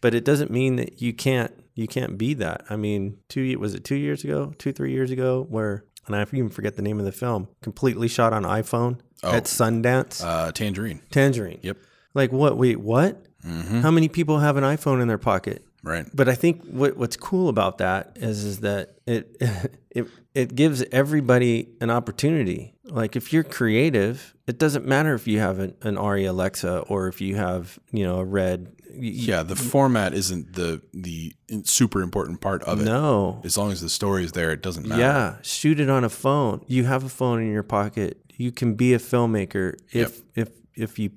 [0.00, 2.64] but it doesn't mean that you can't you can't be that.
[2.68, 6.22] I mean, two was it two years ago, two three years ago, where and I
[6.22, 11.02] even forget the name of the film, completely shot on iPhone at Sundance, uh, Tangerine,
[11.10, 11.60] Tangerine.
[11.62, 11.76] yep,
[12.14, 12.56] Like what?
[12.56, 13.24] Wait, what?
[13.44, 15.64] How many people have an iPhone in their pocket?
[15.84, 19.36] Right, But I think what what's cool about that is is that it
[19.90, 22.74] it it gives everybody an opportunity.
[22.84, 27.06] Like if you're creative, it doesn't matter if you have an, an Arri Alexa or
[27.08, 28.74] if you have you know a red.
[28.98, 29.44] yeah.
[29.44, 31.32] The format isn't the the
[31.64, 32.84] super important part of it.
[32.84, 35.00] No, As long as the story is there, it doesn't matter.
[35.00, 36.64] yeah, shoot it on a phone.
[36.66, 38.20] You have a phone in your pocket.
[38.36, 41.10] You can be a filmmaker if if if you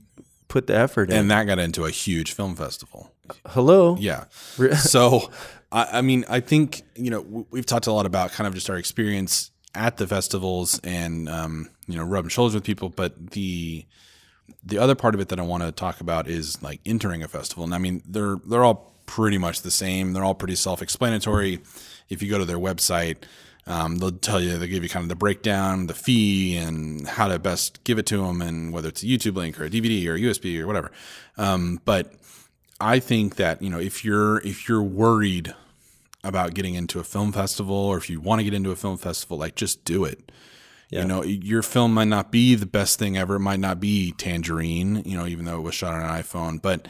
[0.47, 1.15] put the effort in.
[1.17, 3.11] And that got into a huge film festival.
[3.47, 3.97] Hello.
[3.99, 4.25] Yeah.
[4.77, 5.31] so,
[5.71, 8.69] I, I mean, I think, you know, we've talked a lot about kind of just
[8.69, 12.89] our experience at the festivals and, um, you know, rubbing shoulders with people.
[12.89, 13.85] But the,
[14.63, 17.27] the other part of it that I want to talk about is like entering a
[17.27, 17.63] festival.
[17.63, 20.13] And I mean, they're, they're all pretty much the same.
[20.13, 21.59] They're all pretty self explanatory.
[22.09, 23.17] If you go to their website,
[23.67, 27.27] um, they'll tell you, they'll give you kind of the breakdown, the fee, and how
[27.27, 30.07] to best give it to them, and whether it's a YouTube link or a DVD
[30.07, 30.91] or a USB or whatever.
[31.37, 32.13] Um, but
[32.81, 35.53] I think that you know if you're if you're worried
[36.23, 38.97] about getting into a film festival or if you want to get into a film
[38.97, 40.31] festival, like just do it.
[40.89, 43.35] You know, your film might not be the best thing ever.
[43.35, 46.61] It might not be Tangerine, you know, even though it was shot on an iPhone,
[46.61, 46.89] but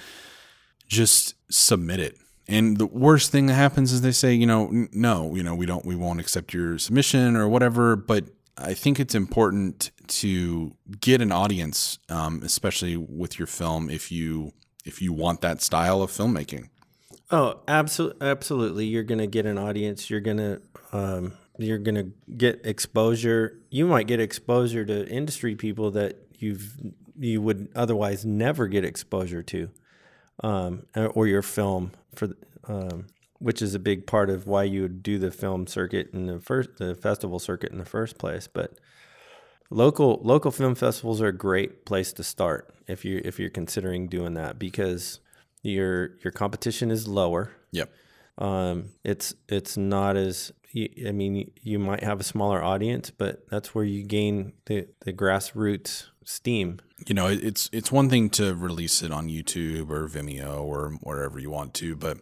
[0.88, 2.18] just submit it.
[2.48, 5.54] And the worst thing that happens is they say, you know, "N- no, you know,
[5.54, 7.96] we don't, we won't accept your submission or whatever.
[7.96, 8.26] But
[8.58, 14.52] I think it's important to get an audience, um, especially with your film, if you
[14.86, 16.70] if you want that style of filmmaking.
[17.30, 18.86] Oh, absolutely, absolutely.
[18.86, 20.10] You're gonna get an audience.
[20.10, 20.60] You're gonna
[20.92, 23.60] um, you're gonna get exposure.
[23.70, 26.76] You might get exposure to industry people that you've
[27.18, 29.70] you would otherwise never get exposure to,
[30.44, 32.30] um, or your film for
[32.68, 33.08] um,
[33.40, 36.40] which is a big part of why you would do the film circuit in the
[36.40, 38.48] first the festival circuit in the first place.
[38.48, 38.74] But
[39.70, 44.08] local local film festivals are a great place to start if you if you're considering
[44.08, 45.20] doing that because
[45.64, 47.52] your your competition is lower.
[47.72, 47.92] Yep.
[48.38, 53.76] Um, it's it's not as I mean you might have a smaller audience, but that's
[53.76, 56.80] where you gain the the grassroots steam.
[57.08, 61.40] you know, it's it's one thing to release it on YouTube or Vimeo or wherever
[61.40, 62.20] you want to, but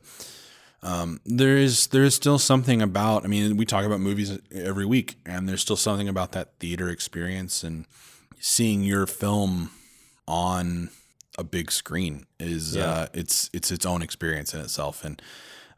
[0.82, 3.24] um, there is there is still something about.
[3.24, 6.90] I mean, we talk about movies every week, and there's still something about that theater
[6.90, 7.86] experience and
[8.40, 9.72] seeing your film
[10.30, 10.90] on
[11.38, 15.22] a big screen is uh, it's it's its own experience in itself, and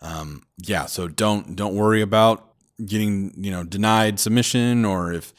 [0.01, 0.85] um, yeah.
[0.85, 2.47] So don't don't worry about
[2.85, 5.33] getting you know denied submission or if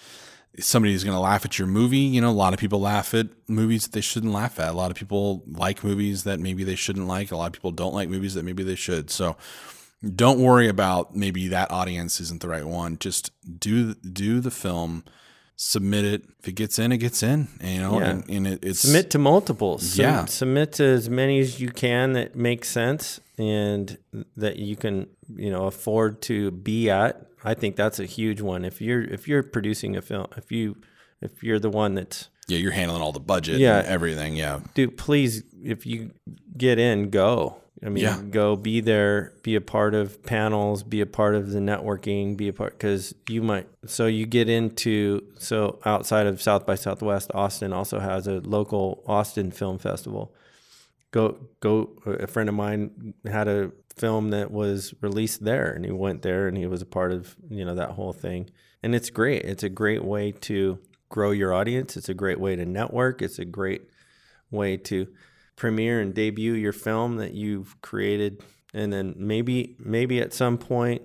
[0.58, 1.98] somebody's going to laugh at your movie.
[1.98, 4.70] You know, a lot of people laugh at movies that they shouldn't laugh at.
[4.70, 7.30] A lot of people like movies that maybe they shouldn't like.
[7.30, 9.10] A lot of people don't like movies that maybe they should.
[9.10, 9.36] So
[10.14, 12.98] don't worry about maybe that audience isn't the right one.
[12.98, 15.04] Just do do the film,
[15.64, 16.24] submit it.
[16.40, 17.46] If it gets in, it gets in.
[17.62, 18.10] You know, Yeah.
[18.10, 19.96] and, and it, it's Submit to multiples.
[19.96, 20.24] Yeah.
[20.26, 23.96] submit to as many as you can that make sense and
[24.36, 25.06] that you can
[25.36, 27.26] you know afford to be at.
[27.44, 28.64] I think that's a huge one.
[28.64, 30.76] If you're if you're producing a film, if you
[31.20, 32.58] if you're the one that's yeah.
[32.58, 33.78] You're handling all the budget, Yeah.
[33.78, 34.34] and everything.
[34.36, 36.10] Yeah, dude, please, if you
[36.56, 37.61] get in, go.
[37.84, 38.20] I mean, Yeah.
[38.30, 42.48] go be there, be a part of panels, be a part of the networking, be
[42.48, 43.66] a part because you might.
[43.86, 49.02] So you get into so outside of South by Southwest, Austin also has a local
[49.06, 50.32] Austin Film Festival.
[51.10, 51.90] Go go.
[52.06, 56.48] A friend of mine had a film that was released there, and he went there,
[56.48, 58.48] and he was a part of you know that whole thing,
[58.82, 59.42] and it's great.
[59.42, 60.78] It's a great way to
[61.10, 61.96] grow your audience.
[61.96, 63.20] It's a great way to network.
[63.20, 63.82] It's a great
[64.50, 65.08] way to
[65.56, 68.42] premiere and debut your film that you've created,
[68.74, 71.02] and then maybe maybe at some point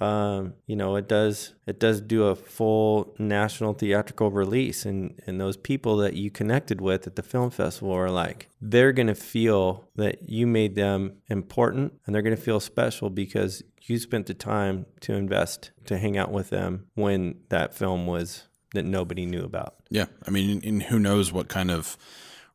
[0.00, 5.40] um, you know, it does it does do a full national theatrical release, and and
[5.40, 9.88] those people that you connected with at the film festival are like they're gonna feel
[9.96, 14.86] that you made them important, and they're gonna feel special because you spent the time
[15.00, 19.74] to invest to hang out with them when that film was that nobody knew about.
[19.90, 21.98] Yeah, I mean, and who knows what kind of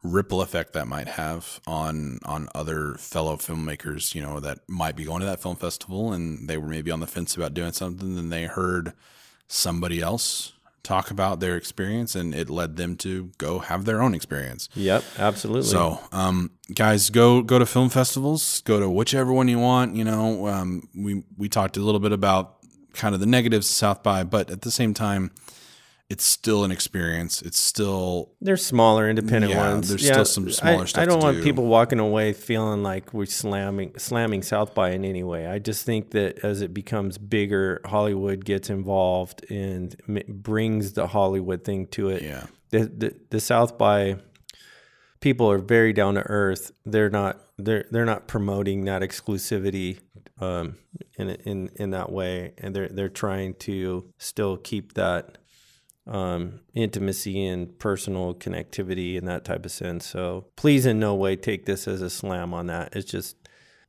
[0.06, 5.03] ripple effect that might have on on other fellow filmmakers, you know, that might be
[5.03, 8.18] going to that film festival and they were maybe on the fence about doing something
[8.18, 8.93] and they heard
[9.47, 10.53] somebody else
[10.86, 14.70] talk about their experience and it led them to go have their own experience.
[14.76, 15.64] Yep, absolutely.
[15.64, 19.95] So, um, guys, go go to film festivals, go to whichever one you want.
[19.95, 22.58] You know, um, we we talked a little bit about
[22.93, 25.32] kind of the negatives of South by, but at the same time,
[26.10, 27.41] it's still an experience.
[27.41, 29.89] It's still there's smaller independent Yeah, ones.
[29.89, 31.43] there's still some smaller I, stuff I don't want do.
[31.43, 35.47] people walking away feeling like we're slamming slamming South by in any way.
[35.47, 39.95] I just think that as it becomes bigger, Hollywood gets involved and
[40.28, 42.22] brings the Hollywood thing to it.
[42.22, 44.18] yeah, The, the the South by
[45.22, 46.72] people are very down to earth.
[46.86, 49.99] They're not they're they're not promoting that exclusivity
[50.39, 50.76] um,
[51.18, 55.39] in in in that way, and they're they're trying to still keep that
[56.08, 60.06] um, intimacy and personal connectivity and that type of sense.
[60.06, 62.95] So please, in no way take this as a slam on that.
[62.95, 63.36] It's just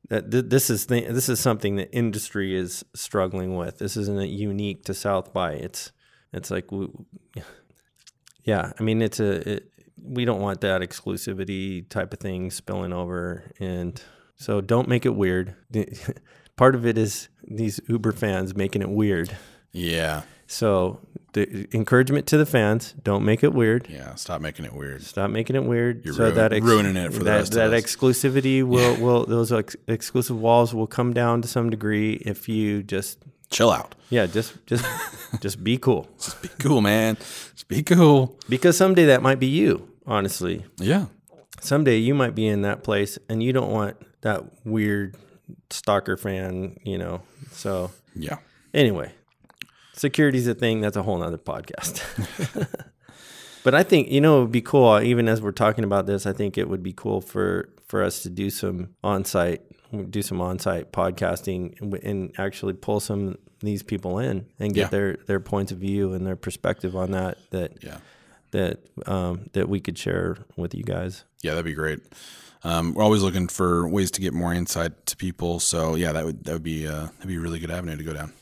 [0.09, 3.77] that th- this is th- this is something that industry is struggling with.
[3.77, 5.53] This isn't unique to South by.
[5.53, 5.91] It's
[6.33, 6.87] it's like we,
[8.43, 8.71] yeah.
[8.79, 13.51] I mean, it's a it, we don't want that exclusivity type of thing spilling over,
[13.59, 14.01] and
[14.35, 15.55] so don't make it weird.
[16.55, 19.35] Part of it is these Uber fans making it weird.
[19.71, 20.99] yeah, So
[21.33, 23.87] the encouragement to the fans: don't make it weird.
[23.89, 24.15] yeah.
[24.15, 25.03] Stop making it weird.
[25.03, 26.03] Stop making it weird.
[26.05, 27.83] You're so that ruining it for the that, that us.
[27.83, 32.83] exclusivity will will those ex- exclusive walls will come down to some degree if you
[32.83, 33.19] just
[33.49, 33.95] Chill out.
[34.09, 34.85] yeah just just
[35.41, 37.15] just be cool Just be cool, man.
[37.15, 38.37] Just be cool.
[38.49, 39.89] because someday that might be you.
[40.05, 41.05] Honestly, Yeah,
[41.61, 45.15] someday you might be in that place and you don't want that weird
[45.69, 46.77] stalker fan.
[46.83, 47.21] You know.
[47.51, 48.37] So yeah.
[48.73, 49.11] Anyway,
[49.97, 50.79] security's a thing.
[50.81, 52.01] That's a whole nother podcast.
[53.63, 54.99] but I think you know it would be cool.
[55.01, 58.23] Even as we're talking about this, I think it would be cool for for us
[58.23, 59.61] to do some on site,
[60.09, 64.81] do some on site podcasting, and, and actually pull some these people in and get
[64.83, 64.89] Yeah.
[64.89, 67.37] their their points of view and their perspective on that.
[67.51, 67.97] That Yeah.
[68.51, 71.23] that um, that we could share with you guys.
[71.43, 71.99] Yeah, that'd be great.
[72.63, 75.59] Um, we're always looking for ways to get more insight to people.
[75.59, 78.03] So yeah, that would that would be uh, that'd be a really good avenue to
[78.03, 78.33] go down.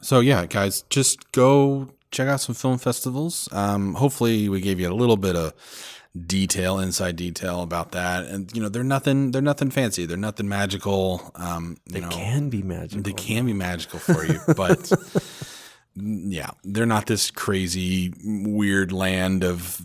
[0.00, 3.48] So yeah, guys, just go check out some film festivals.
[3.52, 5.52] Um, hopefully, we gave you a little bit of
[6.26, 8.24] detail, inside detail about that.
[8.26, 10.06] And you know, they're nothing they're nothing fancy.
[10.06, 11.30] They're nothing magical.
[11.34, 13.02] Um, you know, Can be magical.
[13.02, 14.90] they can be magical for you, but
[15.96, 19.80] yeah, they're not this crazy weird land of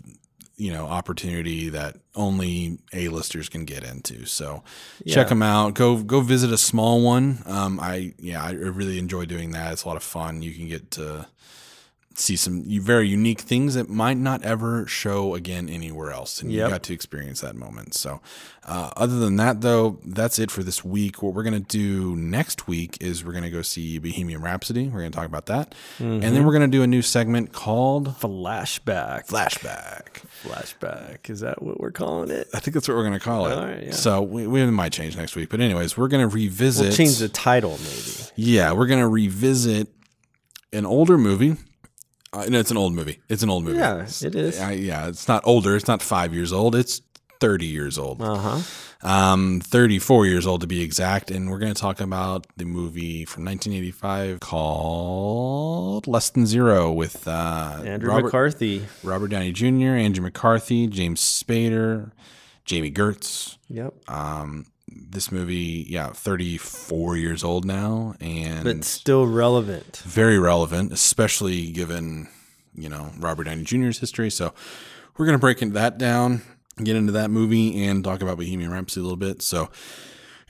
[0.62, 4.26] you know opportunity that only A-listers can get into.
[4.26, 4.62] So
[5.08, 5.74] check them out.
[5.74, 7.42] Go go visit a small one.
[7.46, 9.72] Um, I yeah, I really enjoy doing that.
[9.72, 10.40] It's a lot of fun.
[10.40, 11.26] You can get to
[12.18, 16.66] see some very unique things that might not ever show again anywhere else, and Yep.
[16.66, 17.94] you got to experience that moment.
[17.94, 18.20] So,
[18.64, 21.22] uh, other than that, though, that's it for this week.
[21.22, 24.88] What we're gonna do next week is we're gonna go see Bohemian Rhapsody.
[24.88, 29.26] We're gonna talk about that, and then we're gonna do a new segment called flashback.
[29.28, 30.22] Flashback.
[30.44, 31.30] Flashback.
[31.30, 32.48] Is that what we're calling it?
[32.54, 33.52] I think that's what we're gonna call it.
[33.58, 33.92] All right, yeah.
[33.92, 36.86] So we, we might change next week, but anyways, we're gonna revisit.
[36.88, 38.30] We'll change the title maybe.
[38.36, 39.88] Yeah, we're gonna revisit
[40.72, 41.56] an older movie.
[42.32, 43.20] Uh, no, it's an old movie.
[43.28, 43.78] It's an old movie.
[43.78, 44.58] Yeah, it is.
[44.58, 45.76] I, yeah, it's not older.
[45.76, 46.74] It's not five years old.
[46.74, 47.02] It's
[47.40, 48.22] thirty years old.
[48.22, 48.58] Uh huh.
[49.02, 51.30] Um, thirty-four years old to be exact.
[51.30, 57.26] And we're going to talk about the movie from 1985 called Less Than Zero with
[57.28, 58.86] uh, Andrew Robert, McCarthy.
[59.02, 62.12] Robert Downey Jr., Andrew McCarthy, James Spader,
[62.64, 63.58] Jami Gertz.
[63.68, 64.08] Yep.
[64.08, 64.66] Um,
[65.10, 70.02] this movie, yeah, 34 years old now, and But still relevant.
[70.04, 72.28] very relevant, especially given
[72.74, 74.30] you know Robert Downey Jr.'s history.
[74.30, 74.52] So
[75.16, 76.42] we're gonna break into that down,
[76.82, 79.42] get into that movie, and talk about Bohemian Rhapsody a little bit.
[79.42, 79.68] So,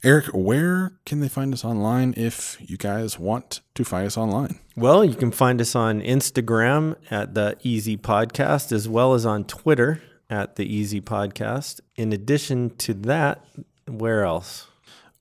[0.04, 4.58] Eric, where can they find us online if you guys want to find us online?
[4.76, 9.44] Well, you can find us on Instagram at the Easy Podcast as well as on
[9.44, 11.80] Twitter at the Easy Podcast.
[11.96, 13.44] In addition to that,
[13.86, 14.66] where else?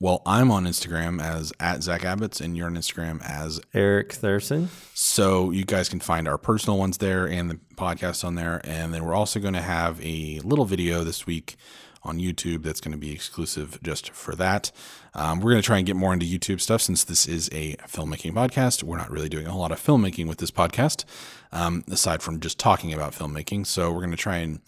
[0.02, 4.68] Well, I'm on Instagram as at Zach Abbott's, and you're on Instagram as Eric Thurston.
[4.94, 8.60] So you guys can find our personal ones there and the podcast on there.
[8.64, 11.54] And then we're also going to have a little video this week
[12.02, 14.72] on YouTube that's going to be exclusive just for that.
[15.14, 17.76] Um, we're going to try and get more into YouTube stuff since this is a
[17.86, 18.82] filmmaking podcast.
[18.82, 21.04] We're not really doing a whole lot of filmmaking with this podcast,
[21.52, 23.66] um, aside from just talking about filmmaking.
[23.66, 24.58] So we're going to try and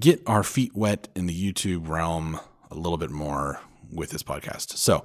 [0.00, 2.40] get our feet wet in the YouTube realm
[2.74, 3.60] a little bit more
[3.92, 4.76] with this podcast.
[4.76, 5.04] So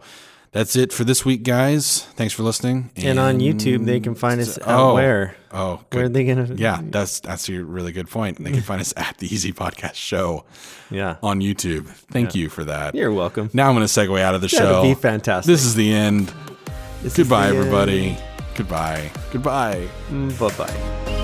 [0.52, 2.04] that's it for this week, guys.
[2.16, 2.90] Thanks for listening.
[2.96, 5.36] And, on YouTube, they can find us oh, where?
[5.52, 6.56] Oh, Where are they to?
[6.56, 8.44] Yeah, that's that's a really good point.
[8.44, 10.46] They can find us at the Easy Podcast Show
[10.90, 11.18] Yeah.
[11.22, 11.88] on YouTube.
[11.88, 12.96] Thank you for that.
[12.96, 13.50] You're welcome.
[13.54, 14.82] Now I'm going to segue out of the That'd show.
[14.84, 15.48] be fantastic.
[15.48, 16.34] This is the end.
[17.04, 17.58] This Goodbye, the end.
[17.58, 18.18] everybody.
[18.56, 19.12] Goodbye.
[19.32, 19.88] Goodbye.
[20.10, 21.19] Mm, bye bye.